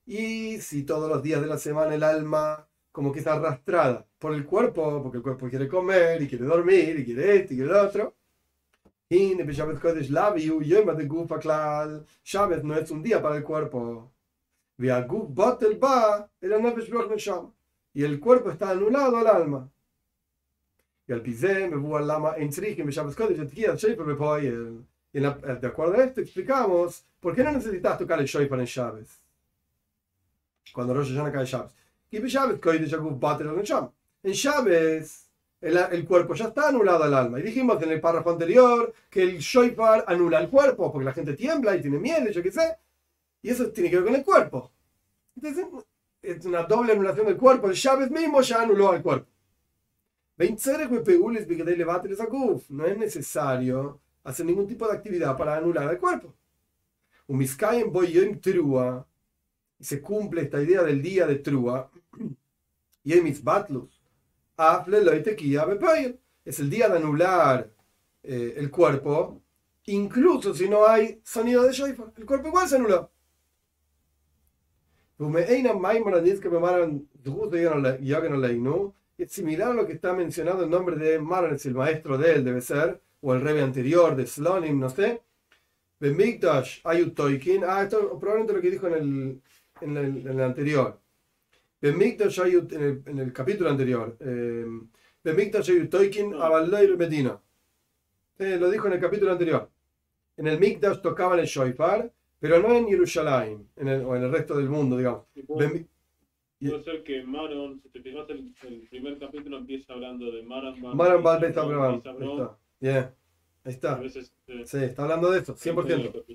Y 0.06 0.62
si 0.62 0.84
todos 0.84 1.10
los 1.10 1.24
días 1.24 1.41
de 1.41 1.48
la 1.48 1.58
semana 1.58 1.95
el 1.95 2.04
alma 2.04 2.68
como 2.91 3.12
que 3.12 3.19
está 3.19 3.34
arrastrada 3.34 4.06
por 4.17 4.34
el 4.34 4.45
cuerpo, 4.45 5.02
porque 5.02 5.17
el 5.17 5.23
cuerpo 5.23 5.47
quiere 5.49 5.67
comer 5.67 6.21
y 6.21 6.28
quiere 6.28 6.45
dormir 6.45 6.99
y 6.99 7.06
quiere 7.06 7.38
esto 7.38 7.54
y 7.54 7.58
quiere 7.58 7.71
lo 7.71 7.84
otro. 7.84 8.15
Beshabbat 9.10 9.80
kodesh 9.80 10.10
laviu 10.10 10.62
yom 10.62 10.95
de 10.95 11.06
gufa 11.06 11.39
klal. 11.39 12.06
Shabbat 12.23 12.63
no 12.63 12.75
es 12.75 12.91
un 12.91 13.02
día 13.02 13.21
para 13.21 13.38
el 13.38 13.43
cuerpo. 13.43 14.12
El 14.78 15.06
y 17.91 18.04
el 18.04 18.19
cuerpo 18.19 18.52
está 18.52 18.69
anulado 18.69 19.17
al 19.17 19.28
alma. 19.28 19.69
Y 21.08 21.12
al 21.12 21.21
pisé 21.21 21.67
me 21.67 21.97
al 21.97 22.08
lama 22.08 22.36
en 22.38 22.49
Tzrich, 22.49 22.78
me 22.84 22.91
llamas 22.91 23.15
Kodesh, 23.15 23.39
y 25.12 25.19
de 25.19 25.67
acuerdo 25.67 25.95
a 25.95 26.04
esto 26.04 26.21
explicamos 26.21 27.04
por 27.19 27.36
qué 27.36 27.43
no 27.43 27.52
necesitas 27.52 27.97
tocar 27.97 28.19
el 28.19 28.25
shofar 28.25 28.60
en 28.60 28.65
Shabes. 28.65 29.19
Cuando 30.71 30.93
Rosh 30.93 31.10
Hashanah 31.10 31.32
cae 31.32 31.45
Shabes. 31.45 31.79
En 34.24 34.32
Shabes, 34.34 35.30
el, 35.62 35.78
el, 35.78 36.06
cuerpo 36.06 36.34
ya 36.34 36.45
está 36.45 36.69
anulado 36.69 37.04
al 37.04 37.13
alma. 37.13 37.39
Y 37.39 37.43
dijimos 37.43 37.82
en 37.84 37.91
el 37.91 38.02
párrafo 38.02 38.32
anterior 38.32 38.93
que 39.10 39.24
el 39.24 39.39
shofar 39.39 40.06
anula 40.08 40.39
el 40.39 40.50
cuerpo 40.50 40.91
porque 40.91 41.06
la 41.06 41.13
gente 41.13 41.34
tiembla 41.34 41.76
y 41.76 41.82
tiene 41.82 42.00
miedo, 42.00 42.30
yo 42.30 42.41
qué 42.41 42.52
sé. 42.52 42.78
Y 43.41 43.50
eso 43.50 43.69
tiene 43.69 43.89
que 43.89 43.98
ver 43.98 44.06
con 44.06 44.15
el 44.15 44.24
cuerpo. 44.24 44.72
Entonces, 45.36 45.65
es 46.22 46.45
una 46.45 46.63
doble 46.63 46.93
anulación 46.93 47.28
del 47.28 47.38
cuerpo. 47.38 47.69
El 47.69 48.12
mismo 48.12 48.41
ya 48.41 48.62
anuló 48.62 48.91
al 48.91 49.02
cuerpo. 49.02 49.30
No 52.69 52.86
es 52.86 52.98
necesario 52.98 54.00
hacer 54.24 54.45
ningún 54.45 54.67
tipo 54.67 54.88
de 54.88 54.93
actividad 54.93 55.38
para 55.38 55.58
anular 55.58 55.91
el 55.91 55.98
cuerpo. 55.98 56.34
Un 57.28 57.41
en 57.41 58.41
trua. 58.41 59.06
Y 59.80 59.84
se 59.84 60.02
cumple 60.02 60.42
esta 60.42 60.62
idea 60.62 60.84
del 60.84 61.02
día 61.02 61.26
de 61.26 61.36
trua. 61.36 61.89
Y 63.02 63.13
en 63.13 63.24
mis 63.24 63.42
batlus. 63.42 64.02
Es 66.46 66.60
el 66.60 66.70
día 66.70 66.89
de 66.89 66.98
anular 66.98 67.72
eh, 68.24 68.56
el 68.58 68.70
cuerpo, 68.70 69.42
incluso 69.86 70.54
si 70.54 70.68
no 70.68 70.86
hay 70.86 71.22
sonido 71.24 71.63
de 71.63 71.72
shofar. 71.72 72.12
El 72.18 72.26
cuerpo 72.26 72.50
igual 72.50 72.68
se 72.68 72.76
anuló. 72.76 73.10
Es 79.18 79.32
similar 79.32 79.72
a 79.72 79.74
lo 79.74 79.88
que 79.88 79.94
está 79.94 80.13
mencionado 80.13 80.63
el 80.63 80.70
nombre 80.70 80.96
de 80.98 81.20
Maran, 81.20 81.58
el 81.62 81.74
maestro 81.74 82.18
de 82.18 82.34
él, 82.34 82.44
debe 82.44 82.62
ser, 82.62 83.02
o 83.22 83.34
el 83.34 83.42
rebe 83.42 83.62
anterior 83.62 84.15
de 84.15 84.26
Slonim, 84.26 84.80
no 84.80 84.89
sé. 84.89 85.22
Ah, 87.65 87.84
esto 87.84 88.18
probablemente 88.20 88.54
lo 88.54 88.62
que 88.62 88.72
dijo 88.72 88.88
en 88.88 88.94
el, 88.94 89.42
en 89.82 89.98
el, 89.98 90.18
en 90.18 90.28
el 90.28 90.42
anterior. 90.42 91.00
En 91.82 92.02
el, 92.02 93.04
en 93.06 93.20
el 93.20 93.34
capítulo 93.34 93.70
anterior. 93.70 94.18
Medina. 96.98 97.39
lo 98.38 98.70
dijo 98.70 98.88
en 98.88 98.94
el 98.94 99.00
capítulo 99.00 99.32
anterior. 99.32 99.70
En 100.38 100.48
el 100.48 100.60
Mikdash 100.60 101.02
tocaban 101.02 101.39
el 101.39 101.46
Shoifar 101.46 102.12
pero 102.39 102.60
no 102.60 102.74
en 102.74 102.88
Jerusalén, 102.88 103.68
en 103.76 103.88
el, 103.88 104.06
o 104.06 104.15
en 104.15 104.24
el 104.24 104.32
resto 104.32 104.56
del 104.56 104.70
mundo, 104.70 104.98
digamos. 104.98 105.26
Puede, 105.46 105.88
ser 106.84 107.04
que 107.04 107.24
Maron, 107.24 107.80
si 107.82 107.89
te 107.89 108.02
fijas, 108.02 108.30
el, 108.30 108.54
el, 108.68 108.88
primer 108.89 109.20
capítulo 109.20 109.58
empieza 109.58 109.94
hablando 109.94 110.32
de 110.32 110.44
Maran 110.44 110.80
Maran 110.82 111.24
Bal 111.24 111.39
Bet 111.39 111.58
Abraham. 111.58 112.02
Yeah. 112.80 113.13
Ahí 113.65 113.74
está. 113.74 113.96
Veces, 113.96 114.34
eh, 114.48 114.63
sí, 114.65 114.78
está 114.78 115.04
hablando 115.04 115.32
de 115.32 115.39
eso, 115.39 115.54
100%. 115.54 116.26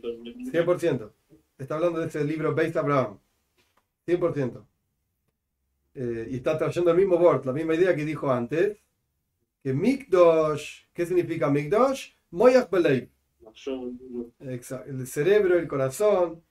100%. 0.52 1.12
Está 1.56 1.74
hablando 1.76 2.00
de 2.00 2.06
ese 2.06 2.22
libro 2.24 2.54
Beit 2.54 2.76
Abraham. 2.76 3.18
100%. 4.06 4.64
Eh, 5.94 6.28
y 6.30 6.36
está 6.36 6.58
trayendo 6.58 6.90
el 6.90 6.96
mismo 6.96 7.16
word, 7.16 7.44
la 7.46 7.52
misma 7.52 7.74
idea 7.74 7.94
que 7.94 8.04
dijo 8.04 8.30
antes. 8.30 8.78
Que 9.62 9.72
Mikdosh, 9.72 10.86
¿qué 10.92 11.06
significa 11.06 11.50
Mikdosh? 11.50 12.12
Moyach 12.30 12.68
Beleib. 12.70 13.08
El 14.40 15.06
cerebro, 15.06 15.58
el 15.58 15.68
corazón. 15.68 16.42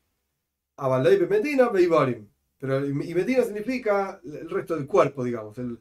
Abalei 0.78 1.20
Medina, 1.28 1.70
Beibarim. 1.70 2.28
Pero 2.58 2.86
y 2.86 3.14
Medina 3.14 3.44
significa 3.44 4.22
el 4.24 4.50
resto 4.50 4.76
del 4.76 4.88
cuerpo, 4.88 5.24
digamos, 5.24 5.58
el, 5.58 5.78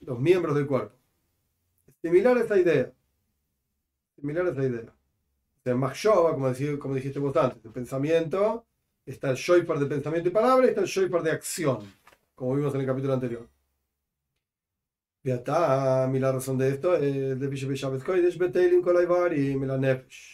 los 0.00 0.18
miembros 0.18 0.56
del 0.56 0.66
cuerpo. 0.66 0.96
Similar 2.02 2.36
a 2.36 2.40
esa 2.40 2.58
idea. 2.58 2.92
Similar 4.16 4.46
a 4.46 4.50
esa 4.50 4.64
idea. 4.64 4.94
El 5.64 5.76
Machshova, 5.76 6.32
como, 6.32 6.52
como 6.80 6.94
dijiste 6.96 7.20
vos 7.20 7.36
antes, 7.36 7.64
el 7.64 7.70
pensamiento, 7.70 8.66
está 9.06 9.30
el 9.30 9.36
Shoipar 9.36 9.78
de 9.78 9.86
pensamiento 9.86 10.28
y 10.28 10.32
palabra 10.32 10.66
y 10.66 10.70
está 10.70 10.80
el 10.80 10.86
Shoipar 10.86 11.22
de 11.22 11.30
acción, 11.30 11.92
como 12.34 12.54
vimos 12.54 12.74
en 12.74 12.80
el 12.80 12.86
capítulo 12.86 13.14
anterior. 13.14 13.48
Ya 15.24 15.36
está, 15.36 16.08
mi 16.10 16.18
la 16.18 16.32
razón 16.32 16.58
de 16.58 16.68
esto 16.68 16.96
es 16.96 17.38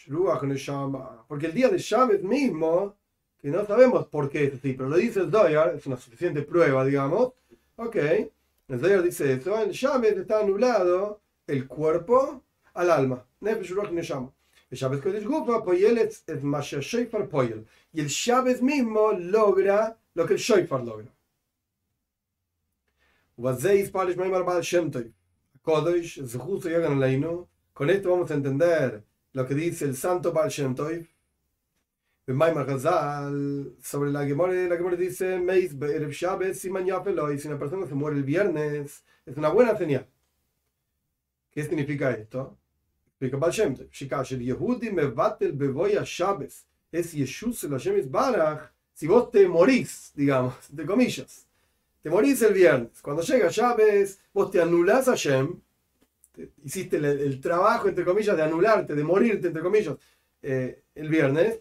Ruach 0.07 0.41
Neshama. 0.43 1.25
Porque 1.27 1.45
el 1.45 1.53
día 1.53 1.69
de 1.69 1.77
Shabbat 1.77 2.21
mismo, 2.21 2.95
que 3.39 3.49
no 3.49 3.63
sabemos 3.67 4.07
por 4.07 4.31
qué 4.31 4.45
es 4.45 4.55
así, 4.55 4.73
pero 4.73 4.89
lo 4.89 4.97
dice 4.97 5.19
el 5.19 5.29
Doyar, 5.29 5.75
es 5.75 5.85
una 5.85 5.95
suficiente 5.97 6.41
prueba, 6.41 6.83
digamos. 6.83 7.33
Ok, 7.75 7.95
el 7.97 8.81
Doyar 8.81 9.03
dice 9.03 9.31
eso, 9.31 9.61
en 9.61 9.69
Shabbat 9.69 10.17
está 10.17 10.39
anulado 10.39 11.21
el 11.45 11.67
cuerpo 11.67 12.43
al 12.73 12.89
alma. 12.89 13.23
Nefesh, 13.41 13.69
Ruach 13.69 13.91
Neshama. 13.91 14.31
El 14.69 14.77
Shabbat 14.77 15.01
Kodesh 15.01 15.25
Poyel 15.63 15.97
es 15.97 16.43
Masha 16.43 16.79
Sheifar 16.79 17.27
Poyel. 17.27 17.65
Y 17.91 18.01
el 18.01 18.07
Shabbat 18.07 18.61
mismo 18.61 19.11
logra 19.13 19.97
lo 20.13 20.25
que 20.25 20.33
el 20.33 20.39
Sheifar 20.39 20.83
logra. 20.83 21.11
Con 27.73 27.89
esto 27.89 28.11
vamos 28.11 28.29
a 28.29 28.33
entender 28.33 29.03
lo 29.33 29.47
que 29.47 29.55
dice 29.55 29.85
el 29.85 29.95
santo 29.95 30.33
Baal 30.33 30.49
Shem 30.49 30.75
Tov. 30.75 31.05
Sobre 33.81 34.11
la 34.11 34.25
Gemore, 34.25 34.67
la 34.69 34.75
Gemore 34.77 34.97
dice: 34.97 35.39
si 36.53 36.69
una 36.69 37.57
persona 37.57 37.87
se 37.87 37.95
muere 37.95 38.17
el 38.17 38.23
viernes, 38.23 39.03
es 39.25 39.35
una 39.35 39.49
buena 39.49 39.75
señal. 39.75 40.05
¿Qué 41.49 41.63
significa 41.63 42.11
esto? 42.11 42.55
Baal 43.19 43.51
Shem 43.51 43.75
Tov. 43.75 43.87
Es 46.91 47.11
Yeshus 47.13 47.63
el 47.65 47.71
Hashem 47.71 48.09
Barach. 48.09 48.71
Si 48.93 49.07
vos 49.07 49.29
te 49.31 49.47
morís, 49.47 50.11
digamos, 50.15 50.55
de 50.69 50.85
comillas 50.85 51.49
te 52.01 52.09
morís 52.09 52.41
el 52.41 52.53
viernes. 52.53 53.01
Cuando 53.01 53.21
llega 53.21 53.49
Chávez, 53.49 54.19
vos 54.33 54.51
te 54.51 54.61
anulás 54.61 55.07
a 55.07 55.15
Shem, 55.15 55.59
hiciste 56.63 56.97
el, 56.97 57.41
trabajo, 57.41 57.89
entre 57.89 58.05
comillas, 58.05 58.35
de 58.37 58.43
anularte, 58.43 58.95
de 58.95 59.03
morirte, 59.03 59.47
entre 59.47 59.61
comillas, 59.61 59.97
eh, 60.41 60.83
el 60.95 61.09
viernes, 61.09 61.59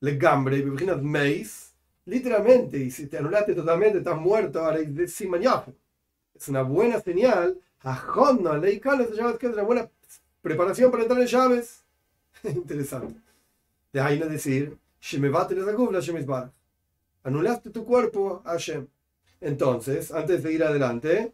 le 0.00 0.16
gambre, 0.16 0.58
imaginas 0.58 1.02
meis, 1.02 1.74
literalmente, 2.04 2.78
y 2.78 2.90
si 2.90 3.06
te 3.06 3.18
anulaste 3.18 3.54
totalmente, 3.54 3.98
estás 3.98 4.18
muerto, 4.18 4.60
ahora 4.60 4.80
es 4.80 6.48
una 6.48 6.62
buena 6.62 7.00
señal, 7.00 7.58
a 7.82 8.58
le 8.58 8.80
que 8.80 9.46
es 9.46 9.52
una 9.52 9.62
buena 9.62 9.90
preparación 10.42 10.90
para 10.90 11.02
entrar 11.02 11.20
en 11.20 11.26
llaves. 11.26 11.84
Interesante. 12.42 13.20
De 13.92 14.00
ahí 14.00 14.18
no 14.18 14.26
decir, 14.26 14.78
Anulaste 17.22 17.70
tu 17.70 17.84
cuerpo 17.84 18.42
a 18.44 18.56
Shem. 18.56 18.86
Entonces, 19.40 20.12
antes 20.12 20.42
de 20.42 20.52
ir 20.52 20.62
adelante, 20.62 21.32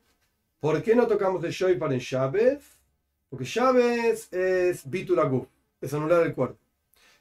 ¿por 0.60 0.82
qué 0.82 0.94
no 0.94 1.06
tocamos 1.06 1.42
el 1.44 1.50
Shoifar 1.50 1.92
en 1.92 1.98
Shabbat? 1.98 2.60
Porque 3.28 3.44
Shabbat 3.44 4.32
es 4.32 4.88
Bitulaguf, 4.88 5.46
es 5.80 5.92
anular 5.92 6.24
el 6.26 6.34
cuerpo. 6.34 6.58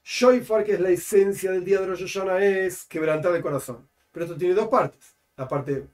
Shoifar, 0.03 0.63
que 0.63 0.73
es 0.73 0.79
la 0.79 0.89
esencia 0.89 1.51
del 1.51 1.65
día 1.65 1.81
de 1.81 1.87
Rosh 1.87 2.01
Hashanah, 2.01 2.45
es 2.45 2.85
quebrantar 2.85 3.35
el 3.35 3.41
corazón. 3.41 3.87
Pero 4.11 4.25
esto 4.25 4.37
tiene 4.37 4.53
dos 4.53 4.67
partes: 4.67 5.15
la 5.35 5.47
parte 5.47 5.87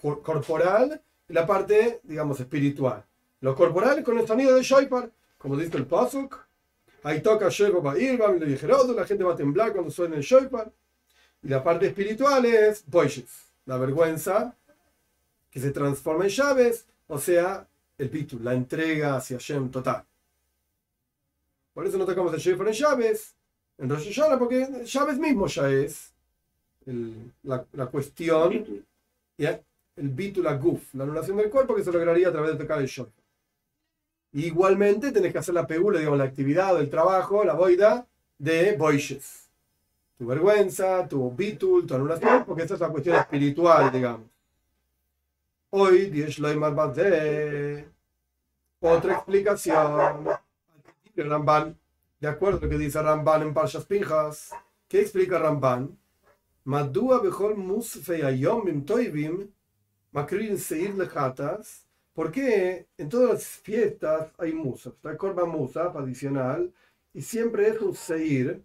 corporal 0.00 1.00
y 1.28 1.32
la 1.34 1.46
parte, 1.46 2.00
digamos, 2.02 2.40
espiritual. 2.40 3.04
Lo 3.40 3.54
corporal 3.54 4.02
con 4.02 4.18
el 4.18 4.26
sonido 4.26 4.54
de 4.54 4.62
Shoifar, 4.62 5.10
como 5.38 5.56
dice 5.56 5.76
el 5.76 5.86
Pasuk. 5.86 6.46
Ahí 7.04 7.22
toca 7.22 7.46
la 7.46 9.06
gente 9.06 9.24
va 9.24 9.32
a 9.32 9.36
temblar 9.36 9.72
cuando 9.72 9.90
suena 9.90 10.16
el 10.16 10.22
Shoifar. 10.22 10.70
Y 11.42 11.48
la 11.48 11.62
parte 11.62 11.86
espiritual 11.86 12.44
es 12.44 12.84
Boishes 12.86 13.48
la 13.68 13.76
vergüenza, 13.76 14.56
que 15.50 15.60
se 15.60 15.70
transforma 15.70 16.24
en 16.24 16.30
llaves, 16.30 16.86
o 17.06 17.18
sea, 17.18 17.68
el 17.98 18.08
pitu, 18.08 18.38
la 18.40 18.54
entrega 18.54 19.16
hacia 19.16 19.36
Shem 19.38 19.70
total. 19.70 20.04
Por 21.74 21.86
eso 21.86 21.98
no 21.98 22.06
tocamos 22.06 22.32
el 22.32 22.40
Shefer 22.40 22.66
en 22.68 22.72
llaves, 22.72 23.34
en 23.76 23.90
Rosh 23.90 24.06
Hashanah, 24.06 24.38
porque 24.38 24.84
llaves 24.84 25.18
mismo 25.18 25.46
ya 25.48 25.70
es 25.70 26.14
la, 27.42 27.66
la, 27.72 27.86
cuestión, 27.86 28.84
el 29.36 30.08
bitu, 30.08 30.42
la 30.42 30.54
guf, 30.54 30.94
la 30.94 31.04
anulación 31.04 31.36
del 31.36 31.50
cuerpo 31.50 31.74
que 31.74 31.84
se 31.84 31.92
lograría 31.92 32.28
a 32.28 32.32
través 32.32 32.52
de 32.52 32.58
tocar 32.58 32.80
el 32.80 32.88
Igualmente 34.32 35.12
tenés 35.12 35.32
que 35.32 35.38
hacer 35.38 35.54
la 35.54 35.66
pegula, 35.66 35.98
digamos, 35.98 36.18
la 36.18 36.24
actividad 36.24 36.78
el 36.80 36.90
trabajo, 36.90 37.44
la 37.44 37.54
boida 37.54 38.06
de 38.38 38.76
boishes 38.76 39.48
tu 40.18 40.26
vergüenza, 40.26 41.06
tu 41.06 41.30
bitul, 41.30 41.86
tu 41.86 41.94
anulación, 41.94 42.44
porque 42.44 42.62
esta 42.62 42.74
es 42.74 42.80
la 42.80 42.88
cuestión 42.88 43.16
espiritual, 43.16 43.92
digamos. 43.92 44.26
Hoy, 45.70 46.10
Dios 46.10 46.40
lo 46.40 46.48
de 46.48 47.88
otra 48.80 49.14
explicación. 49.14 50.26
Ramban, 51.14 51.76
de 52.20 52.28
acuerdo 52.28 52.58
a 52.58 52.62
lo 52.62 52.68
que 52.68 52.78
dice 52.78 53.02
Ramban 53.02 53.42
en 53.42 53.54
Parshas 53.54 53.84
Pinjas, 53.84 54.54
¿qué 54.86 55.00
explica 55.00 55.38
Ramban? 55.38 55.98
Madua 56.64 57.20
bechol 57.20 57.56
musfei 57.56 58.22
ayomim 58.22 58.84
toivim 58.84 59.50
Makrin 60.12 60.58
Seir 60.58 60.94
Lejatas, 60.94 61.87
¿por 62.18 62.32
qué 62.32 62.88
en 62.98 63.08
todas 63.08 63.30
las 63.30 63.46
fiestas 63.46 64.32
hay 64.38 64.52
musaf? 64.52 64.94
Está 64.94 65.12
el 65.12 65.16
Korban 65.16 65.50
Musaf 65.50 65.94
adicional 65.94 66.74
y 67.14 67.22
siempre 67.22 67.68
es 67.68 67.80
un 67.80 67.94
Seir, 67.94 68.64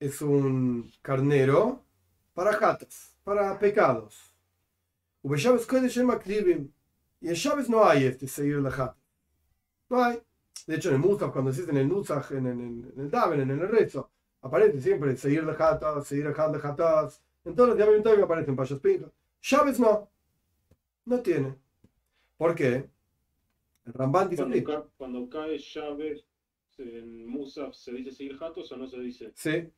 es 0.00 0.20
un 0.20 0.90
carnero 1.00 1.84
para 2.34 2.52
jatas, 2.52 3.16
para 3.22 3.56
pecados. 3.60 4.34
Y 5.22 5.28
en 7.28 7.34
Shabes 7.34 7.70
no 7.70 7.84
hay 7.84 8.06
este 8.06 8.26
Seir 8.26 8.56
Lejatas. 8.56 8.96
No 9.88 10.02
hay. 10.02 10.20
De 10.66 10.74
hecho, 10.74 10.88
en 10.88 10.96
el 10.96 11.00
Musaf, 11.00 11.30
cuando 11.32 11.52
se 11.52 11.62
en 11.62 11.76
el 11.76 11.88
Nusach, 11.88 12.32
en, 12.32 12.46
en, 12.48 12.92
en, 12.92 13.00
el 13.02 13.08
Daven, 13.08 13.40
en 13.40 13.50
el 13.50 13.68
rezo, 13.68 14.10
aparece 14.42 14.80
siempre 14.80 15.16
Seir 15.16 15.44
Lejatas, 15.44 16.08
Seir 16.08 16.26
Lejatas. 16.26 17.22
En 17.44 17.54
todos 17.54 17.68
los 17.68 17.76
diarios 17.76 18.04
aparecen 18.20 18.56
Payas 18.56 18.80
Pinjas. 18.80 19.12
Chávez 19.40 19.78
no. 19.78 20.10
No 21.04 21.20
tiene. 21.20 21.54
¿Por 22.40 22.54
qué? 22.54 22.72
El 23.86 23.92
Ramban 23.92 24.30
dice 24.30 24.42
Cuando, 24.42 24.64
ca- 24.64 24.88
cuando 24.96 25.28
cae 25.28 25.58
Chávez 25.58 26.24
en 26.78 27.26
Musaf, 27.26 27.74
¿se 27.74 27.92
dice 27.92 28.10
seguir 28.12 28.36
jatos 28.38 28.72
o 28.72 28.76
no 28.78 28.86
se 28.88 29.00
dice? 29.00 29.32
Sí. 29.34 29.72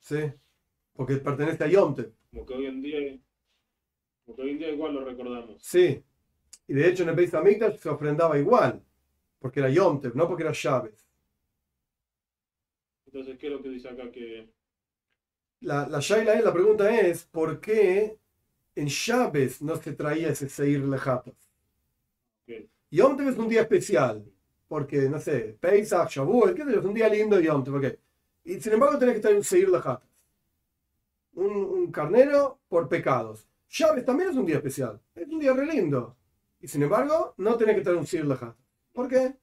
Sí. 0.00 0.32
Porque 0.94 1.16
pertenece 1.18 1.64
a 1.64 1.68
Yomte. 1.68 2.12
Como 2.30 2.46
que 2.46 2.54
hoy 2.54 2.66
en 2.66 2.82
día, 2.82 3.18
como 4.24 4.36
que 4.36 4.42
hoy 4.42 4.50
en 4.50 4.58
día 4.58 4.70
igual 4.70 4.94
lo 4.94 5.04
recordamos. 5.04 5.62
Sí. 5.62 6.02
Y 6.68 6.74
de 6.74 6.88
hecho 6.88 7.02
en 7.04 7.10
el 7.10 7.16
Beis 7.16 7.34
Hamikdash 7.34 7.78
se 7.78 7.88
ofrendaba 7.90 8.38
igual. 8.38 8.82
Porque 9.40 9.60
era 9.60 9.70
Yomte, 9.70 10.12
no 10.14 10.28
porque 10.28 10.44
era 10.44 10.52
Chávez. 10.52 11.06
Entonces, 13.06 13.36
¿qué 13.38 13.46
es 13.46 13.52
lo 13.52 13.62
que 13.62 13.70
dice 13.70 13.88
acá? 13.88 14.10
Que 14.12 14.48
La, 15.70 15.86
la 15.86 15.98
shaila 16.00 16.34
es, 16.34 16.42
la 16.44 16.52
pregunta 16.52 16.98
es, 16.98 17.24
¿por 17.26 17.60
qué 17.60 18.18
en 18.76 18.88
Chávez 18.88 19.62
no 19.62 19.76
se 19.76 19.92
traía 19.94 20.30
ese 20.30 20.48
Seir 20.48 20.80
Lejatas? 20.84 21.45
Yom 22.96 23.14
Tov 23.14 23.28
es 23.28 23.36
un 23.36 23.46
día 23.46 23.60
especial, 23.60 24.24
porque, 24.66 25.06
no 25.10 25.20
sé, 25.20 25.58
Pesach, 25.60 26.08
Shavuot, 26.08 26.54
qué 26.54 26.64
sé 26.64 26.72
yo, 26.72 26.78
es 26.78 26.84
un 26.86 26.94
día 26.94 27.10
lindo 27.10 27.38
Yom 27.38 27.62
Tov, 27.62 27.74
ok. 27.76 27.84
Y 28.44 28.58
sin 28.58 28.72
embargo 28.72 28.98
tenés 28.98 29.12
que 29.12 29.18
estar 29.18 29.32
en 29.32 29.44
Seir 29.44 29.68
Lajatas. 29.68 30.08
Un, 31.34 31.56
un 31.56 31.92
carnero 31.92 32.60
por 32.68 32.88
pecados. 32.88 33.46
Shabbat 33.68 34.06
también 34.06 34.30
es 34.30 34.36
un 34.36 34.46
día 34.46 34.56
especial, 34.56 34.98
es 35.14 35.28
un 35.28 35.38
día 35.38 35.52
re 35.52 35.66
lindo. 35.66 36.16
Y 36.58 36.68
sin 36.68 36.84
embargo, 36.84 37.34
no 37.36 37.58
tenés 37.58 37.74
que 37.74 37.80
estar 37.80 37.92
en 37.92 38.00
un 38.00 38.06
Seir 38.06 38.24
Lajatas. 38.24 38.56
¿Por 38.94 39.08
qué? 39.08 39.34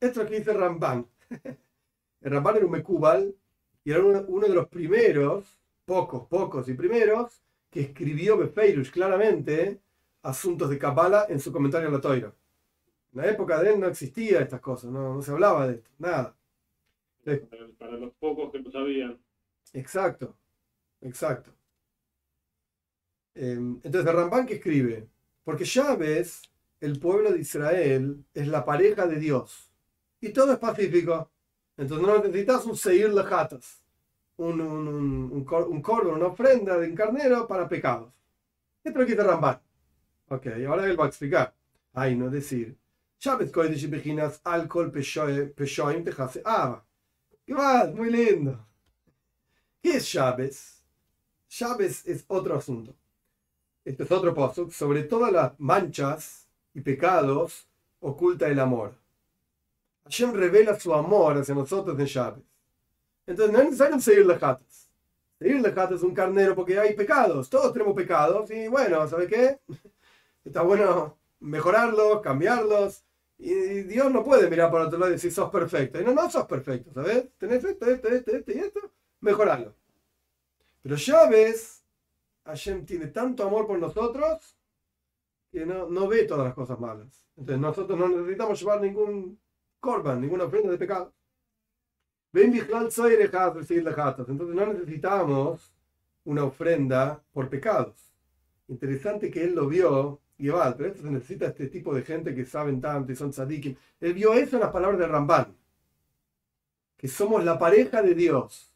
Esto 0.00 0.24
que 0.24 0.38
dice 0.38 0.52
Ramban. 0.52 1.04
El 2.20 2.30
Ramban 2.30 2.56
era 2.58 2.66
un 2.66 2.70
Mekubal 2.70 3.34
y 3.82 3.90
era 3.90 4.04
uno 4.04 4.46
de 4.46 4.54
los 4.54 4.68
primeros 4.68 5.57
pocos, 5.88 6.28
pocos 6.28 6.68
y 6.68 6.74
primeros, 6.74 7.42
que 7.70 7.80
escribió 7.80 8.36
Befeirush 8.36 8.90
claramente 8.90 9.80
asuntos 10.22 10.68
de 10.68 10.78
Kabbalah 10.78 11.24
en 11.30 11.40
su 11.40 11.50
comentario 11.50 11.88
a 11.88 11.92
la 11.92 12.00
Toira. 12.00 12.34
En 13.14 13.22
la 13.22 13.30
época 13.30 13.62
de 13.62 13.72
él 13.72 13.80
no 13.80 13.86
existía 13.86 14.40
estas 14.40 14.60
cosas, 14.60 14.90
no, 14.90 15.14
no 15.14 15.22
se 15.22 15.30
hablaba 15.30 15.66
de 15.66 15.76
esto, 15.76 15.90
nada. 15.98 16.36
Para, 17.24 17.68
para 17.78 17.92
los 17.92 18.12
pocos 18.20 18.52
que 18.52 18.58
lo 18.58 18.70
sabían, 18.70 19.18
Exacto, 19.72 20.36
exacto. 21.00 21.50
Eh, 23.34 23.54
entonces, 23.82 24.06
el 24.06 24.12
Ramban 24.12 24.46
que 24.46 24.54
escribe, 24.54 25.08
porque 25.44 25.64
Chávez, 25.64 26.42
el 26.80 26.98
pueblo 26.98 27.32
de 27.32 27.40
Israel, 27.40 28.24
es 28.34 28.48
la 28.48 28.64
pareja 28.64 29.06
de 29.06 29.18
Dios. 29.18 29.72
Y 30.20 30.30
todo 30.30 30.52
es 30.52 30.58
pacífico. 30.58 31.30
Entonces 31.76 32.06
no 32.06 32.18
necesitas 32.18 32.66
un 32.66 32.76
Seir 32.76 33.14
Lejatas, 33.14 33.80
un, 33.80 33.87
un, 34.38 34.60
un, 34.60 34.88
un, 34.88 35.46
un 35.50 35.82
corvo, 35.82 36.12
una 36.12 36.26
ofrenda 36.26 36.78
de 36.78 36.88
un 36.88 36.96
carnero 36.96 37.46
para 37.46 37.68
pecados. 37.68 38.12
Esto 38.82 39.00
es 39.00 39.04
lo 39.04 39.04
dice 39.04 39.22
Ramban. 39.22 39.60
Ok, 40.28 40.46
ahora 40.66 40.86
él 40.86 40.98
va 40.98 41.04
a 41.04 41.08
explicar. 41.08 41.54
Ay, 41.92 42.16
no 42.16 42.30
decir. 42.30 42.76
Chávez 43.18 43.50
Kodesh 43.50 43.88
Bejinas 43.88 44.40
alcohol 44.44 44.92
peshoim 44.92 46.04
tejase 46.04 46.40
ava. 46.44 46.84
¿Qué 47.44 47.54
más? 47.54 47.92
Muy 47.92 48.10
lindo. 48.10 48.64
¿Qué 49.82 49.96
es 49.96 50.08
Chávez? 50.08 50.84
Chávez 51.48 52.06
es 52.06 52.24
otro 52.28 52.56
asunto. 52.56 52.94
Este 53.84 54.04
es 54.04 54.12
otro 54.12 54.34
paso. 54.34 54.70
Sobre 54.70 55.02
todas 55.02 55.32
las 55.32 55.58
manchas 55.58 56.48
y 56.74 56.80
pecados 56.80 57.66
oculta 58.00 58.46
el 58.46 58.60
amor. 58.60 58.94
Hashem 60.04 60.32
revela 60.32 60.78
su 60.78 60.94
amor 60.94 61.38
hacia 61.38 61.54
nosotros 61.54 61.98
en 61.98 62.06
Chávez. 62.06 62.44
Entonces 63.28 63.52
no 63.52 63.58
es 63.58 63.64
necesario 63.66 64.00
seguir 64.00 64.26
lejatas. 64.26 64.90
Seguir 65.38 65.60
lejatas 65.60 65.96
es 65.96 66.02
un 66.02 66.14
carnero 66.14 66.54
porque 66.54 66.78
hay 66.78 66.94
pecados. 66.94 67.50
Todos 67.50 67.74
tenemos 67.74 67.94
pecados. 67.94 68.50
Y 68.50 68.68
bueno, 68.68 69.06
¿sabe 69.06 69.26
qué? 69.26 69.60
Está 70.44 70.62
bueno 70.62 71.18
mejorarlos, 71.38 72.22
cambiarlos. 72.22 73.04
Y 73.36 73.82
Dios 73.82 74.10
no 74.10 74.24
puede 74.24 74.48
mirar 74.48 74.70
para 74.70 74.86
otro 74.86 74.98
lado 74.98 75.10
y 75.10 75.16
decir 75.16 75.30
sos 75.30 75.50
perfecto. 75.50 76.00
Y 76.00 76.04
no, 76.04 76.14
no 76.14 76.30
sos 76.30 76.46
perfecto, 76.46 76.90
¿sabes? 76.94 77.28
Tenés 77.36 77.62
esto, 77.62 77.84
esto, 77.84 78.08
esto, 78.08 78.34
esto 78.34 78.50
y 78.52 78.58
esto. 78.58 78.80
Mejorarlo. 79.20 79.74
Pero 80.82 80.96
Chávez, 80.96 81.84
Hashem 82.46 82.86
tiene 82.86 83.08
tanto 83.08 83.44
amor 83.44 83.66
por 83.66 83.78
nosotros 83.78 84.56
que 85.52 85.66
no, 85.66 85.86
no 85.90 86.08
ve 86.08 86.24
todas 86.24 86.46
las 86.46 86.54
cosas 86.54 86.80
malas. 86.80 87.26
Entonces 87.36 87.60
nosotros 87.60 87.98
no 87.98 88.08
necesitamos 88.08 88.58
llevar 88.58 88.80
ningún 88.80 89.38
korban, 89.80 90.18
ninguna 90.18 90.44
ofrenda 90.44 90.70
de 90.70 90.78
pecado. 90.78 91.12
Ven 92.27 92.27
Bijlal 92.27 92.27
soy 92.27 92.27
recibir 92.27 92.27
lejatas. 92.27 92.27
Entonces 94.28 94.54
no 94.54 94.66
necesitamos 94.66 95.72
una 96.24 96.44
ofrenda 96.44 97.22
por 97.32 97.48
pecados. 97.48 97.94
Interesante 98.68 99.30
que 99.30 99.44
él 99.44 99.54
lo 99.54 99.66
vio, 99.66 100.20
y 100.38 100.48
va, 100.48 100.74
pero 100.76 100.90
esto 100.90 101.02
se 101.02 101.10
necesita 101.10 101.46
este 101.46 101.66
tipo 101.66 101.92
de 101.94 102.02
gente 102.02 102.34
que 102.34 102.44
saben 102.44 102.80
tanto 102.80 103.10
y 103.10 103.16
son 103.16 103.30
tzadikim. 103.30 103.74
Él 104.00 104.14
vio 104.14 104.32
eso 104.34 104.56
en 104.56 104.60
las 104.60 104.70
palabras 104.70 105.00
de 105.00 105.06
Ramban. 105.06 105.56
Que 106.96 107.08
somos 107.08 107.44
la 107.44 107.58
pareja 107.58 108.02
de 108.02 108.14
Dios. 108.14 108.72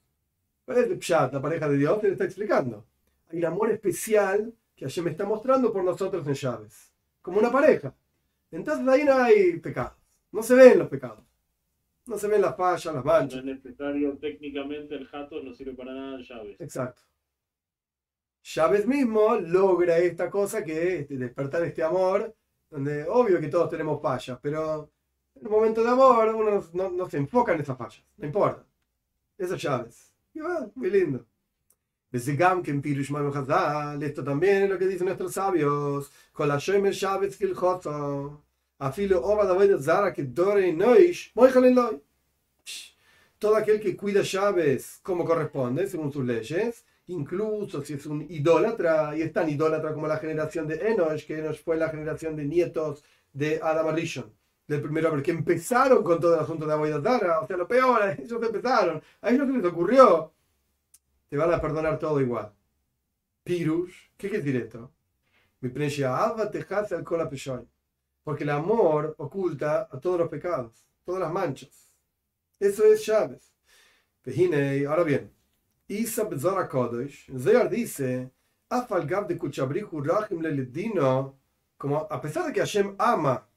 ¿Cuál 0.64 0.78
es 0.78 0.90
el 0.90 0.98
pshat, 0.98 1.32
la 1.32 1.40
pareja 1.40 1.68
de 1.68 1.76
Dios? 1.76 2.02
Él 2.02 2.12
está 2.12 2.24
explicando. 2.24 2.84
Hay 3.30 3.38
un 3.38 3.44
amor 3.44 3.70
especial 3.70 4.52
que 4.74 4.86
Hashem 4.86 5.08
está 5.08 5.24
mostrando 5.24 5.72
por 5.72 5.84
nosotros 5.84 6.26
en 6.26 6.34
llaves. 6.34 6.92
Como 7.20 7.38
una 7.38 7.52
pareja. 7.52 7.94
Entonces 8.50 8.86
ahí 8.88 9.04
no 9.04 9.14
hay 9.14 9.58
pecados. 9.58 9.96
No 10.32 10.42
se 10.42 10.54
ven 10.54 10.78
los 10.78 10.88
pecados. 10.88 11.24
No 12.06 12.18
se 12.18 12.26
ven 12.28 12.42
las 12.42 12.56
fallas, 12.56 12.84
las 12.86 12.94
no 12.96 13.04
manchas. 13.04 13.38
es 13.38 13.44
necesario 13.44 14.18
técnicamente 14.18 14.94
el 14.96 15.06
jato, 15.06 15.40
no 15.42 15.54
sirve 15.54 15.74
para 15.74 15.94
nada 15.94 16.16
en 16.16 16.22
llaves. 16.24 16.60
Exacto. 16.60 17.00
Chávez 18.42 18.86
mismo 18.86 19.36
logra 19.36 19.98
esta 19.98 20.28
cosa 20.28 20.64
que 20.64 20.98
es 21.00 21.08
despertar 21.08 21.62
este 21.64 21.82
amor, 21.82 22.34
donde 22.68 23.06
obvio 23.08 23.40
que 23.40 23.48
todos 23.48 23.70
tenemos 23.70 24.02
fallas, 24.02 24.38
pero 24.42 24.90
en 25.36 25.46
un 25.46 25.52
momento 25.52 25.82
de 25.84 25.90
amor 25.90 26.34
uno 26.34 26.50
no, 26.50 26.64
no- 26.72 26.90
no 26.90 27.08
se 27.08 27.18
enfoca 27.18 27.54
en 27.54 27.60
esas 27.60 27.78
fallas, 27.78 28.02
no 28.16 28.26
importa. 28.26 28.66
Eso 29.38 29.54
es 29.54 29.60
Chávez. 29.62 30.12
Y 30.34 30.40
va, 30.40 30.68
muy 30.74 30.90
lindo. 30.90 31.24
Esto 32.12 32.34
también 34.24 34.64
es 34.64 34.70
lo 34.70 34.78
que 34.78 34.86
dicen 34.86 35.06
nuestros 35.06 35.32
sabios. 35.32 36.12
Con 36.32 36.48
la 36.48 36.58
Shemer 36.58 36.92
Chávez 36.94 37.36
Kilchoto. 37.38 38.42
Que. 41.92 42.02
Todo 43.38 43.54
aquel 43.54 43.78
que 43.80 43.96
cuida 43.96 44.22
llaves 44.22 44.98
como 45.04 45.24
corresponde, 45.24 45.86
según 45.86 46.12
sus 46.12 46.24
leyes, 46.24 46.84
incluso 47.06 47.84
si 47.84 47.94
es 47.94 48.06
un 48.06 48.26
idólatra, 48.28 49.16
y 49.16 49.22
es 49.22 49.32
tan 49.32 49.48
idólatra 49.48 49.94
como 49.94 50.08
la 50.08 50.16
generación 50.16 50.66
de 50.66 50.74
Enosh, 50.90 51.26
que 51.26 51.38
Enosh 51.38 51.62
fue 51.62 51.76
la 51.76 51.90
generación 51.90 52.34
de 52.34 52.44
nietos 52.44 53.04
de 53.32 53.60
Adam 53.62 53.86
Arishon, 53.86 54.32
del 54.66 54.82
primer 54.82 55.06
hombre, 55.06 55.22
que 55.22 55.30
empezaron 55.30 56.02
con 56.02 56.18
todo 56.18 56.34
el 56.34 56.40
asunto 56.40 56.66
de 56.66 56.72
Aboidazara, 56.72 57.38
o 57.38 57.46
sea, 57.46 57.56
lo 57.56 57.68
peor, 57.68 58.02
ellos 58.18 58.42
empezaron, 58.42 59.00
a 59.20 59.30
ellos 59.30 59.46
se 59.46 59.52
les 59.52 59.64
ocurrió, 59.64 60.32
te 61.28 61.36
van 61.36 61.54
a 61.54 61.60
perdonar 61.60 62.00
todo 62.00 62.20
igual. 62.20 62.52
Pirush, 63.44 63.94
¿qué 64.16 64.28
quiere 64.28 64.44
decir 64.44 64.60
esto? 64.60 64.90
Mi 65.60 65.68
precia, 65.68 66.16
Abba 66.16 66.50
tejase 66.50 66.96
al 66.96 67.28
peshoy. 67.28 67.64
Porque 68.22 68.44
el 68.44 68.50
amor 68.50 69.14
oculta 69.18 69.88
a 69.90 69.98
todos 69.98 70.18
los 70.20 70.28
pecados, 70.28 70.84
todas 71.04 71.20
las 71.20 71.32
manchas. 71.32 71.92
Eso 72.58 72.84
es. 72.84 73.04
Pejine, 74.22 74.86
ahora 74.86 75.02
bien, 75.02 75.32
Isa 75.88 76.24
Bezara 76.24 76.68
Kodesh, 76.68 77.28
Zayar 77.36 77.68
dice, 77.68 78.30
de 78.70 80.50
Leledino, 80.50 81.38
como 81.76 81.98
a 81.98 82.20
pesar 82.20 82.46
de 82.46 82.52
que 82.52 82.60
Hashem 82.60 82.94
ama 82.98 83.48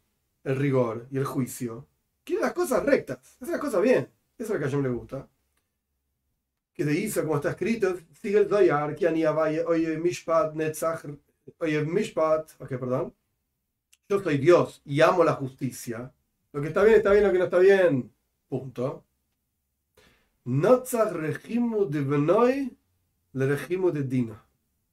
el 0.44 0.56
rigor 0.56 1.08
y 1.12 1.18
el 1.18 1.26
juicio, 1.26 1.88
quiere 2.24 2.42
las 2.42 2.54
cosas 2.54 2.84
rectas, 2.84 3.38
hace 3.40 3.52
las 3.52 3.62
cosas 3.62 3.82
bien. 3.82 4.10
Eso 4.38 4.44
es 4.44 4.50
lo 4.50 4.60
que 4.60 4.66
a 4.66 4.68
Hashem 4.68 4.84
le 4.84 4.90
gusta. 4.90 5.30
Que 6.74 6.84
de 6.84 6.94
Isa, 6.94 7.22
como 7.22 7.36
está 7.36 7.52
escrito, 7.52 7.96
sigue 8.20 8.40
el 8.40 8.50
Zayar, 8.50 8.96
que 8.96 9.08
oye 9.08 9.98
Mishpat, 9.98 10.56
Netzach, 10.56 11.06
oye 11.60 11.84
Mishpat, 11.84 12.52
ok, 12.60 12.70
perdón. 12.70 13.14
Yo 14.08 14.22
soy 14.22 14.38
Dios 14.38 14.82
y 14.86 15.02
amo 15.02 15.24
la 15.24 15.34
justicia. 15.34 16.14
Lo 16.52 16.62
que 16.62 16.68
está 16.68 16.84
bien 16.84 16.98
está 16.98 17.12
bien, 17.12 17.24
lo 17.24 17.32
que 17.32 17.40
no 17.40 17.46
está 17.46 17.60
bien, 17.60 18.14
punto. 18.48 19.06
Notzach 20.46 21.12
regimu 21.12 21.90
de 21.90 22.02
Benoi 22.02 22.78
le 23.34 23.46
regimu 23.48 23.92
de 23.92 24.04
Dina. 24.04 24.46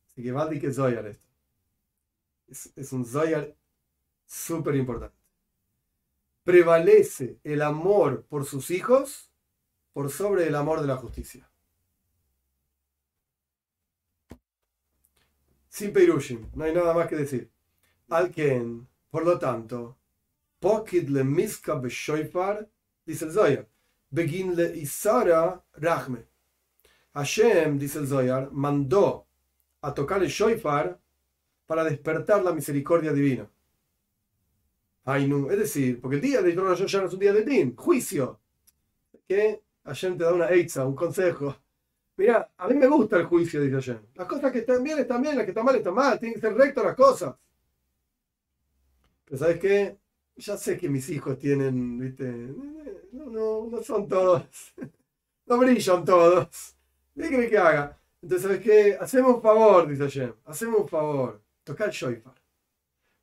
Así 0.07 0.23
que 0.23 0.33
vale 0.33 0.59
que 0.59 0.73
Zoyar 0.73 1.07
esto. 1.07 1.29
Es, 2.77 2.93
un 2.93 3.05
Zoyar 3.05 3.55
súper 4.27 4.77
importante. 4.77 5.17
Prevalece 6.43 7.39
el 7.45 7.63
amor 7.63 8.25
por 8.25 8.47
sus 8.47 8.71
hijos 8.71 9.31
por 9.93 10.11
sobre 10.11 10.47
el 10.47 10.55
amor 10.55 10.81
de 10.81 10.87
la 10.87 10.97
justicia. 10.97 11.49
Sin 15.69 15.93
Peirushim, 15.93 16.51
no 16.55 16.65
hay 16.65 16.75
nada 16.75 16.95
más 16.95 17.09
que 17.09 17.17
decir. 17.17 17.51
Alken, 18.09 18.89
por 19.13 19.27
lo 19.27 19.39
tanto, 19.39 19.99
Pokid 20.59 21.11
le 21.11 21.23
miska 21.23 21.75
beshoifar, 21.75 22.67
dice 23.05 23.27
el 23.27 23.33
Zoyar, 23.33 23.69
begin 24.11 24.57
le 24.57 24.75
isara 24.79 25.63
rachme. 25.75 26.25
Hashem, 27.13 27.79
dice 27.79 27.99
el 27.99 28.09
Zoyar, 28.09 28.51
mandó 28.53 29.27
a 29.83 29.93
tocar 29.93 30.23
el 30.23 30.31
shoifar 30.31 30.99
para 31.67 31.85
despertar 31.85 32.43
la 32.43 32.55
misericordia 32.55 33.13
divina. 33.13 33.51
Es 35.05 35.59
decir, 35.59 36.01
porque 36.01 36.17
el 36.17 36.23
día 36.23 36.41
de 36.41 36.55
Rosh 36.55 36.81
Hashanah 36.81 37.07
es 37.09 37.13
un 37.13 37.19
día 37.19 37.35
de 37.35 37.45
din, 37.45 37.77
juicio. 37.77 38.41
Que 39.29 39.63
Hashem 39.85 40.17
te 40.17 40.25
da 40.25 40.33
una 40.33 40.47
eitza, 40.47 40.87
un 40.87 40.95
consejo. 40.95 41.55
Mira, 42.17 42.51
a 42.57 42.67
mí 42.67 42.77
me 42.77 42.87
gusta 42.87 43.19
el 43.19 43.27
juicio, 43.27 43.61
dice 43.61 43.75
Hashem. 43.75 43.99
Las 44.15 44.27
cosas 44.27 44.51
que 44.51 44.61
están 44.61 44.83
bien 44.83 44.99
están 44.99 45.21
bien, 45.21 45.37
las 45.37 45.45
que 45.45 45.51
están 45.51 45.67
mal 45.67 45.77
están 45.77 45.93
mal. 45.93 46.19
Tienen 46.19 46.37
que 46.37 46.41
ser 46.41 46.55
rectas 46.55 46.85
las 46.85 46.97
cosas. 46.97 47.35
Pero 49.33 49.45
¿sabes 49.45 49.61
qué? 49.61 49.99
Ya 50.37 50.59
sé 50.59 50.77
que 50.77 50.91
mis 50.91 51.09
hijos 51.09 51.39
tienen, 51.39 51.99
viste, 51.99 52.31
no, 53.13 53.31
no, 53.31 53.67
no 53.67 53.83
son 53.83 54.07
todos, 54.07 54.45
no 55.47 55.57
brillan 55.57 56.05
todos. 56.05 56.77
¿Qué 57.15 57.29
crees 57.29 57.49
que 57.49 57.57
haga? 57.57 57.99
Entonces, 58.21 58.43
¿sabes 58.43 58.61
qué? 58.61 58.95
Hacemos 59.01 59.37
un 59.37 59.41
favor, 59.41 59.89
dice 59.89 60.03
Hashem, 60.03 60.35
hacemos 60.45 60.81
un 60.83 60.89
favor. 60.89 61.43
Toca 61.65 61.87
el 61.87 61.93
shoifar. 61.93 62.35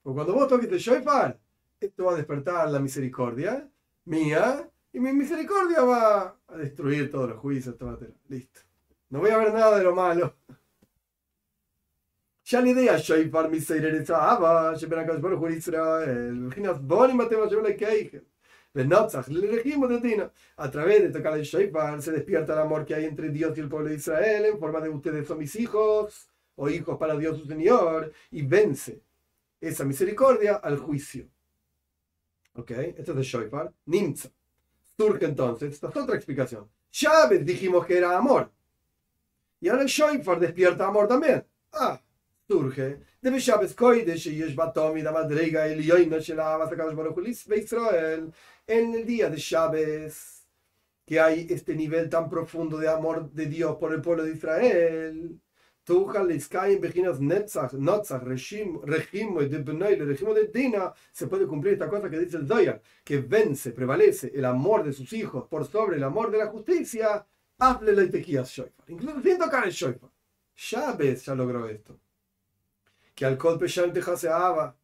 Porque 0.01 0.15
cuando 0.15 0.33
vos 0.33 0.47
toques 0.47 0.71
el 0.71 0.79
shoifar, 0.79 1.39
esto 1.79 2.05
va 2.05 2.13
a 2.13 2.17
despertar 2.17 2.71
la 2.71 2.79
misericordia 2.79 3.69
mía 4.05 4.67
y 4.91 4.99
mi 4.99 5.13
misericordia 5.13 5.83
va 5.83 6.39
a 6.47 6.57
destruir 6.57 7.11
todos 7.11 7.29
los 7.29 7.37
juicios. 7.37 7.75
Listo. 8.29 8.61
No 9.09 9.19
voy 9.19 9.29
a 9.29 9.37
ver 9.37 9.53
nada 9.53 9.77
de 9.77 9.83
lo 9.83 9.93
malo. 9.93 10.33
Ya 12.49 12.61
la 12.61 12.69
idea 12.69 12.97
shoifar 12.97 13.47
misericordia. 13.47 14.03
Ah, 14.17 14.73
se 14.75 14.87
ven 14.87 14.99
acá 14.99 15.19
por 15.21 15.51
el 15.51 15.57
Israel. 15.57 16.35
Imaginas, 16.35 16.81
vos 16.81 17.07
y 17.11 17.13
matemos 17.13 17.51
yo 17.51 17.61
la 17.61 17.75
que 17.75 17.85
hay. 17.85 18.21
A 20.57 20.71
través 20.71 21.03
de 21.03 21.09
tocar 21.11 21.37
el 21.37 21.43
shoifar 21.43 22.01
se 22.01 22.11
despierta 22.11 22.53
el 22.53 22.59
amor 22.59 22.85
que 22.85 22.95
hay 22.95 23.05
entre 23.05 23.29
Dios 23.29 23.55
y 23.55 23.61
el 23.61 23.69
pueblo 23.69 23.89
de 23.89 23.97
Israel 23.97 24.45
en 24.45 24.59
forma 24.59 24.81
de 24.81 24.89
ustedes 24.89 25.27
son 25.27 25.37
mis 25.37 25.55
hijos 25.57 26.27
o 26.55 26.67
hijos 26.69 26.97
para 26.97 27.15
Dios 27.15 27.37
su 27.37 27.45
Señor 27.45 28.11
y 28.31 28.41
vence 28.41 28.99
esa 29.61 29.85
misericordia 29.85 30.55
al 30.55 30.79
juicio. 30.79 31.27
¿Ok? 32.55 32.71
Esto 32.71 33.11
es 33.11 33.17
de 33.17 33.23
Shoifar. 33.23 33.71
Nimza. 33.85 34.29
Surge 34.97 35.25
entonces, 35.25 35.73
esta 35.73 35.89
es 35.89 35.95
otra 35.95 36.15
explicación. 36.15 36.67
Chávez 36.89 37.45
dijimos 37.45 37.85
que 37.85 37.99
era 37.99 38.17
amor. 38.17 38.51
Y 39.61 39.69
ahora 39.69 39.83
el 39.83 39.87
Shoifar 39.87 40.39
despierta 40.39 40.87
amor 40.87 41.07
también. 41.07 41.45
Ah, 41.73 42.01
surge. 42.49 42.99
Debe 43.21 43.39
Chávez 43.39 43.75
Koidesh 43.75 44.27
y 44.27 44.37
Yeshbatomi 44.37 45.03
da 45.03 45.11
Madrega 45.11 45.67
el 45.67 45.83
Yoino 45.83 46.17
Shelava 46.19 46.67
Sakadosh 46.67 46.95
Baruch 46.95 47.27
Israel. 47.27 48.33
En 48.65 48.95
el 48.95 49.05
día 49.05 49.29
de 49.29 49.37
Chávez, 49.37 50.47
que 51.05 51.19
hay 51.19 51.45
este 51.49 51.75
nivel 51.75 52.09
tan 52.09 52.27
profundo 52.29 52.77
de 52.77 52.87
amor 52.87 53.31
de 53.31 53.45
Dios 53.45 53.77
por 53.77 53.93
el 53.93 54.01
pueblo 54.01 54.23
de 54.23 54.33
Israel 54.33 55.39
se 61.11 61.27
puede 61.27 61.47
cumplir 61.47 61.73
esta 61.73 61.89
cosa 61.89 62.09
que 62.11 62.19
dice 62.19 62.37
el 62.37 62.47
Zoyar, 62.47 62.79
que 63.03 63.17
vence, 63.17 63.71
prevalece 63.71 64.31
el 64.35 64.45
amor 64.45 64.83
de 64.83 64.93
sus 64.93 65.11
hijos 65.13 65.47
por 65.47 65.65
sobre 65.65 65.97
el 65.97 66.03
amor 66.03 66.29
de 66.29 66.37
la 66.37 66.47
justicia, 66.47 67.25
hable 67.57 67.93
la 67.93 68.03
incluso 68.03 69.21
sin 69.23 69.39
tocar 69.39 69.65
el 69.65 69.71
Shoifar. 69.71 70.11
Chávez 70.55 71.25
ya 71.25 71.33
logró 71.33 71.67
esto. 71.67 71.99
Que 73.19 73.25
al 73.25 73.35
golpe 73.35 73.67
ya 73.67 73.83
se 74.15 74.29
aba, 74.29 74.77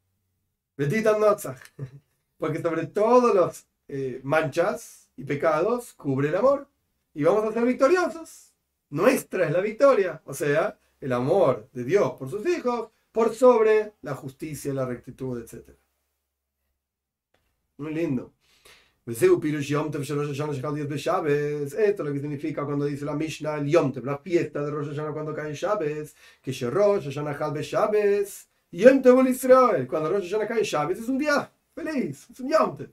porque 2.37 2.61
sobre 2.61 2.85
todos 2.87 3.33
los 3.33 3.65
eh, 3.87 4.19
manchas 4.23 5.09
y 5.15 5.23
pecados 5.23 5.93
cubre 5.93 6.27
el 6.27 6.35
amor 6.35 6.67
y 7.13 7.23
vamos 7.23 7.45
a 7.45 7.53
ser 7.53 7.63
victoriosos. 7.63 8.51
Nuestra 8.89 9.45
es 9.45 9.53
la 9.53 9.61
victoria, 9.61 10.21
o 10.25 10.33
sea, 10.33 10.77
el 10.99 11.13
amor 11.13 11.69
de 11.71 11.85
Dios 11.85 12.11
por 12.19 12.29
sus 12.29 12.45
hijos 12.45 12.89
por 13.13 13.33
sobre 13.33 13.93
la 14.01 14.13
justicia, 14.15 14.73
la 14.73 14.85
rectitud, 14.85 15.41
etc. 15.41 15.69
Muy 17.77 17.93
lindo. 17.93 18.33
Esto 19.07 19.25
es 19.25 19.29
lo 19.29 19.39
que 22.11 22.19
significa 22.19 22.65
cuando 22.65 22.85
dice 22.85 23.05
la 23.05 23.15
Mishnah, 23.15 23.57
el 23.57 23.67
Yom 23.67 23.93
la 24.03 24.17
fiesta 24.17 24.65
de 24.65 24.71
Rosh 24.71 24.87
Hashanah 24.87 25.13
cuando 25.13 25.31
cae 25.31 25.53
Shabes, 25.53 26.15
que 26.41 26.51
Rosh 26.71 27.05
Hashanah 27.05 27.37
Hal 27.39 27.53
Shabes, 27.61 28.47
Yom 28.71 29.03
Tev 29.03 29.27
Israel, 29.27 29.85
cuando 29.87 30.09
Rosh 30.09 30.31
Hashanah 30.31 30.47
cae 30.47 30.63
Shabes 30.63 30.97
es 30.97 31.07
un 31.07 31.19
día 31.19 31.51
feliz, 31.75 32.27
es 32.31 32.39
un 32.39 32.49
Yom 32.49 32.77
Tev. 32.77 32.89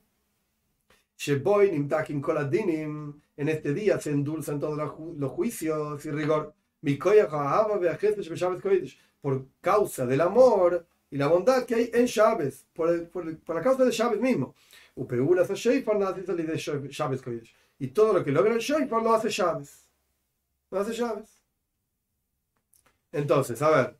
Sheboy 1.16 1.70
Nimtakim 1.70 2.20
Koladinim, 2.20 3.18
en 3.34 3.48
este 3.48 3.72
día 3.72 3.98
se 3.98 4.10
endulzan 4.10 4.60
todos 4.60 4.76
los 5.16 5.30
juicios 5.30 6.04
y 6.04 6.10
rigor 6.10 6.52
por 9.22 9.46
causa 9.62 10.04
del 10.04 10.20
amor 10.20 10.86
y 11.10 11.16
la 11.16 11.28
bondad 11.28 11.64
que 11.64 11.74
hay 11.74 11.90
en 11.94 12.04
Shabes, 12.04 12.66
por, 12.74 13.08
por, 13.08 13.38
por 13.38 13.56
la 13.56 13.62
causa 13.62 13.84
de 13.86 13.92
Shabes 13.92 14.20
mismo. 14.20 14.54
Y 17.78 17.88
todo 17.88 18.12
lo 18.12 18.24
que 18.24 18.30
logra 18.30 18.52
el 18.54 18.60
Sheifar 18.60 19.02
lo 19.02 19.14
hace 19.14 19.28
Shabes. 19.28 19.88
Lo 20.70 20.80
hace 20.80 20.92
Shabes. 20.92 21.42
Entonces, 23.10 23.60
a 23.62 23.70
ver, 23.70 23.96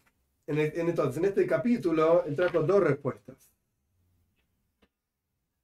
en, 0.46 0.58
en, 0.58 0.88
entonces, 0.88 1.18
en 1.18 1.24
este 1.26 1.46
capítulo 1.46 2.24
entra 2.26 2.50
con 2.50 2.66
dos 2.66 2.82
respuestas. 2.82 3.52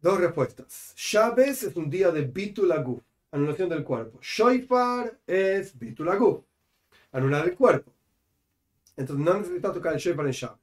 Dos 0.00 0.20
respuestas. 0.20 0.92
Shabes 0.96 1.62
es 1.64 1.76
un 1.76 1.90
día 1.90 2.10
de 2.10 2.22
Bitulagu, 2.22 3.02
anulación 3.30 3.68
del 3.68 3.84
cuerpo. 3.84 4.18
Shoifar 4.20 5.18
es 5.26 5.76
Bitulagu 5.78 6.44
anular 7.12 7.46
el 7.46 7.56
cuerpo. 7.56 7.92
Entonces 8.96 9.24
no 9.24 9.34
necesita 9.34 9.72
tocar 9.72 9.94
el 9.94 10.00
Shofar 10.00 10.26
en 10.26 10.32
Shabbat. 10.32 10.60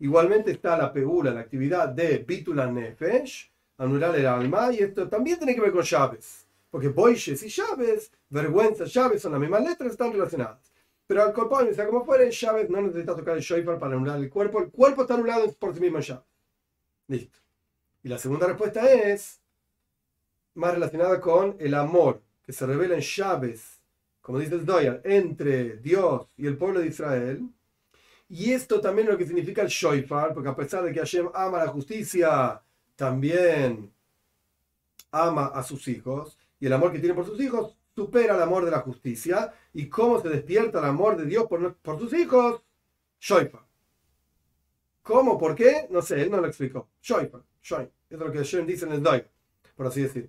Igualmente 0.00 0.52
está 0.52 0.76
la 0.76 0.92
peula, 0.92 1.32
la 1.32 1.40
actividad 1.40 1.88
de 1.88 2.18
Bitula 2.18 2.70
Nefesh, 2.70 3.52
anular 3.78 4.14
el 4.14 4.26
alma, 4.26 4.72
y 4.72 4.80
esto 4.80 5.08
también 5.08 5.38
tiene 5.38 5.54
que 5.54 5.60
ver 5.60 5.72
con 5.72 5.82
llaves. 5.82 6.46
Porque 6.70 6.88
Boishes 6.88 7.42
y 7.42 7.48
llaves, 7.48 8.12
vergüenza, 8.28 8.84
llaves 8.84 9.22
son 9.22 9.32
las 9.32 9.40
mismas 9.40 9.62
letras, 9.62 9.92
están 9.92 10.12
relacionadas. 10.12 10.70
Pero 11.06 11.22
al 11.22 11.32
o 11.34 11.74
sea 11.74 11.86
como 11.86 12.04
fuera 12.04 12.24
en 12.24 12.30
llaves, 12.30 12.68
no 12.68 12.82
necesita 12.82 13.16
tocar 13.16 13.36
el 13.38 13.42
shofar 13.42 13.78
para 13.78 13.94
anular 13.94 14.18
el 14.18 14.28
cuerpo. 14.28 14.60
El 14.60 14.70
cuerpo 14.70 15.02
está 15.02 15.14
anulado 15.14 15.50
por 15.54 15.74
sí 15.74 15.80
mismo 15.80 15.96
en 15.96 16.04
llaves. 16.04 16.26
Listo. 17.06 17.38
Y 18.02 18.08
la 18.10 18.18
segunda 18.18 18.46
respuesta 18.46 18.92
es 18.92 19.40
más 20.54 20.74
relacionada 20.74 21.18
con 21.18 21.56
el 21.58 21.72
amor 21.72 22.20
que 22.44 22.52
se 22.52 22.66
revela 22.66 22.94
en 22.94 23.00
llaves 23.00 23.78
como 24.28 24.40
dice 24.40 24.56
el 24.56 24.66
Doyer, 24.66 25.00
entre 25.04 25.78
Dios 25.78 26.26
y 26.36 26.46
el 26.46 26.58
pueblo 26.58 26.80
de 26.80 26.88
Israel. 26.88 27.48
Y 28.28 28.52
esto 28.52 28.78
también 28.78 29.08
es 29.08 29.12
lo 29.12 29.18
que 29.18 29.24
significa 29.24 29.62
el 29.62 29.68
Shoifar, 29.68 30.34
porque 30.34 30.50
a 30.50 30.54
pesar 30.54 30.84
de 30.84 30.92
que 30.92 30.98
Hashem 30.98 31.30
ama 31.32 31.64
la 31.64 31.68
justicia, 31.68 32.60
también 32.98 33.92
ama 35.12 35.46
a 35.46 35.62
sus 35.62 35.86
hijos. 35.86 36.36
Y 36.58 36.66
el 36.66 36.72
amor 36.72 36.90
que 36.90 36.98
tiene 36.98 37.14
por 37.14 37.24
sus 37.24 37.40
hijos 37.40 37.76
supera 37.94 38.34
el 38.34 38.42
amor 38.42 38.64
de 38.64 38.72
la 38.72 38.80
justicia. 38.80 39.54
¿Y 39.72 39.88
cómo 39.88 40.20
se 40.20 40.28
despierta 40.28 40.80
el 40.80 40.86
amor 40.86 41.16
de 41.16 41.24
Dios 41.24 41.46
por, 41.46 41.76
por 41.76 42.00
sus 42.00 42.12
hijos? 42.12 42.60
Shoifar. 43.20 43.64
¿Cómo? 45.02 45.38
¿Por 45.38 45.54
qué? 45.54 45.86
No 45.90 46.02
sé, 46.02 46.20
él 46.20 46.28
no 46.28 46.40
lo 46.40 46.48
explicó. 46.48 46.88
Shoifar. 47.00 47.42
Shoifar. 47.62 47.92
Es 48.10 48.18
lo 48.18 48.32
que 48.32 48.38
Hashem 48.38 48.66
dice 48.66 48.84
en 48.86 48.92
el 48.92 49.02
Doyer, 49.02 49.30
por 49.76 49.86
así 49.86 50.02
decir. 50.02 50.28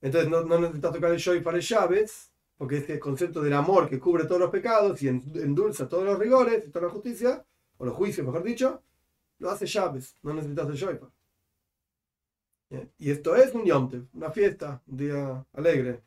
Entonces 0.00 0.30
no, 0.30 0.40
no 0.42 0.58
necesitas 0.58 0.94
tocar 0.94 1.12
el 1.12 1.18
Shoifar 1.18 1.54
de 1.54 1.60
llaves 1.60 2.32
porque 2.56 2.78
este 2.78 2.98
concepto 2.98 3.42
del 3.42 3.52
amor 3.52 3.90
que 3.90 4.00
cubre 4.00 4.24
todos 4.24 4.40
los 4.40 4.50
pecados 4.50 5.02
y 5.02 5.08
endulza 5.08 5.86
todos 5.86 6.04
los 6.04 6.18
rigores 6.18 6.66
y 6.66 6.70
toda 6.70 6.86
la 6.86 6.92
justicia, 6.92 7.44
o 7.76 7.84
los 7.84 7.94
juicios, 7.94 8.26
mejor 8.26 8.42
dicho, 8.42 8.82
lo 9.38 9.50
hace 9.50 9.66
llaves, 9.66 10.16
no 10.22 10.34
necesitas 10.34 10.68
el 10.68 10.74
shoipa. 10.74 11.10
Y 12.98 13.10
esto 13.10 13.34
es 13.34 13.54
un 13.54 13.64
yomte, 13.64 14.02
una 14.14 14.30
fiesta, 14.30 14.82
un 14.86 14.96
día 14.96 15.44
alegre. 15.52 16.02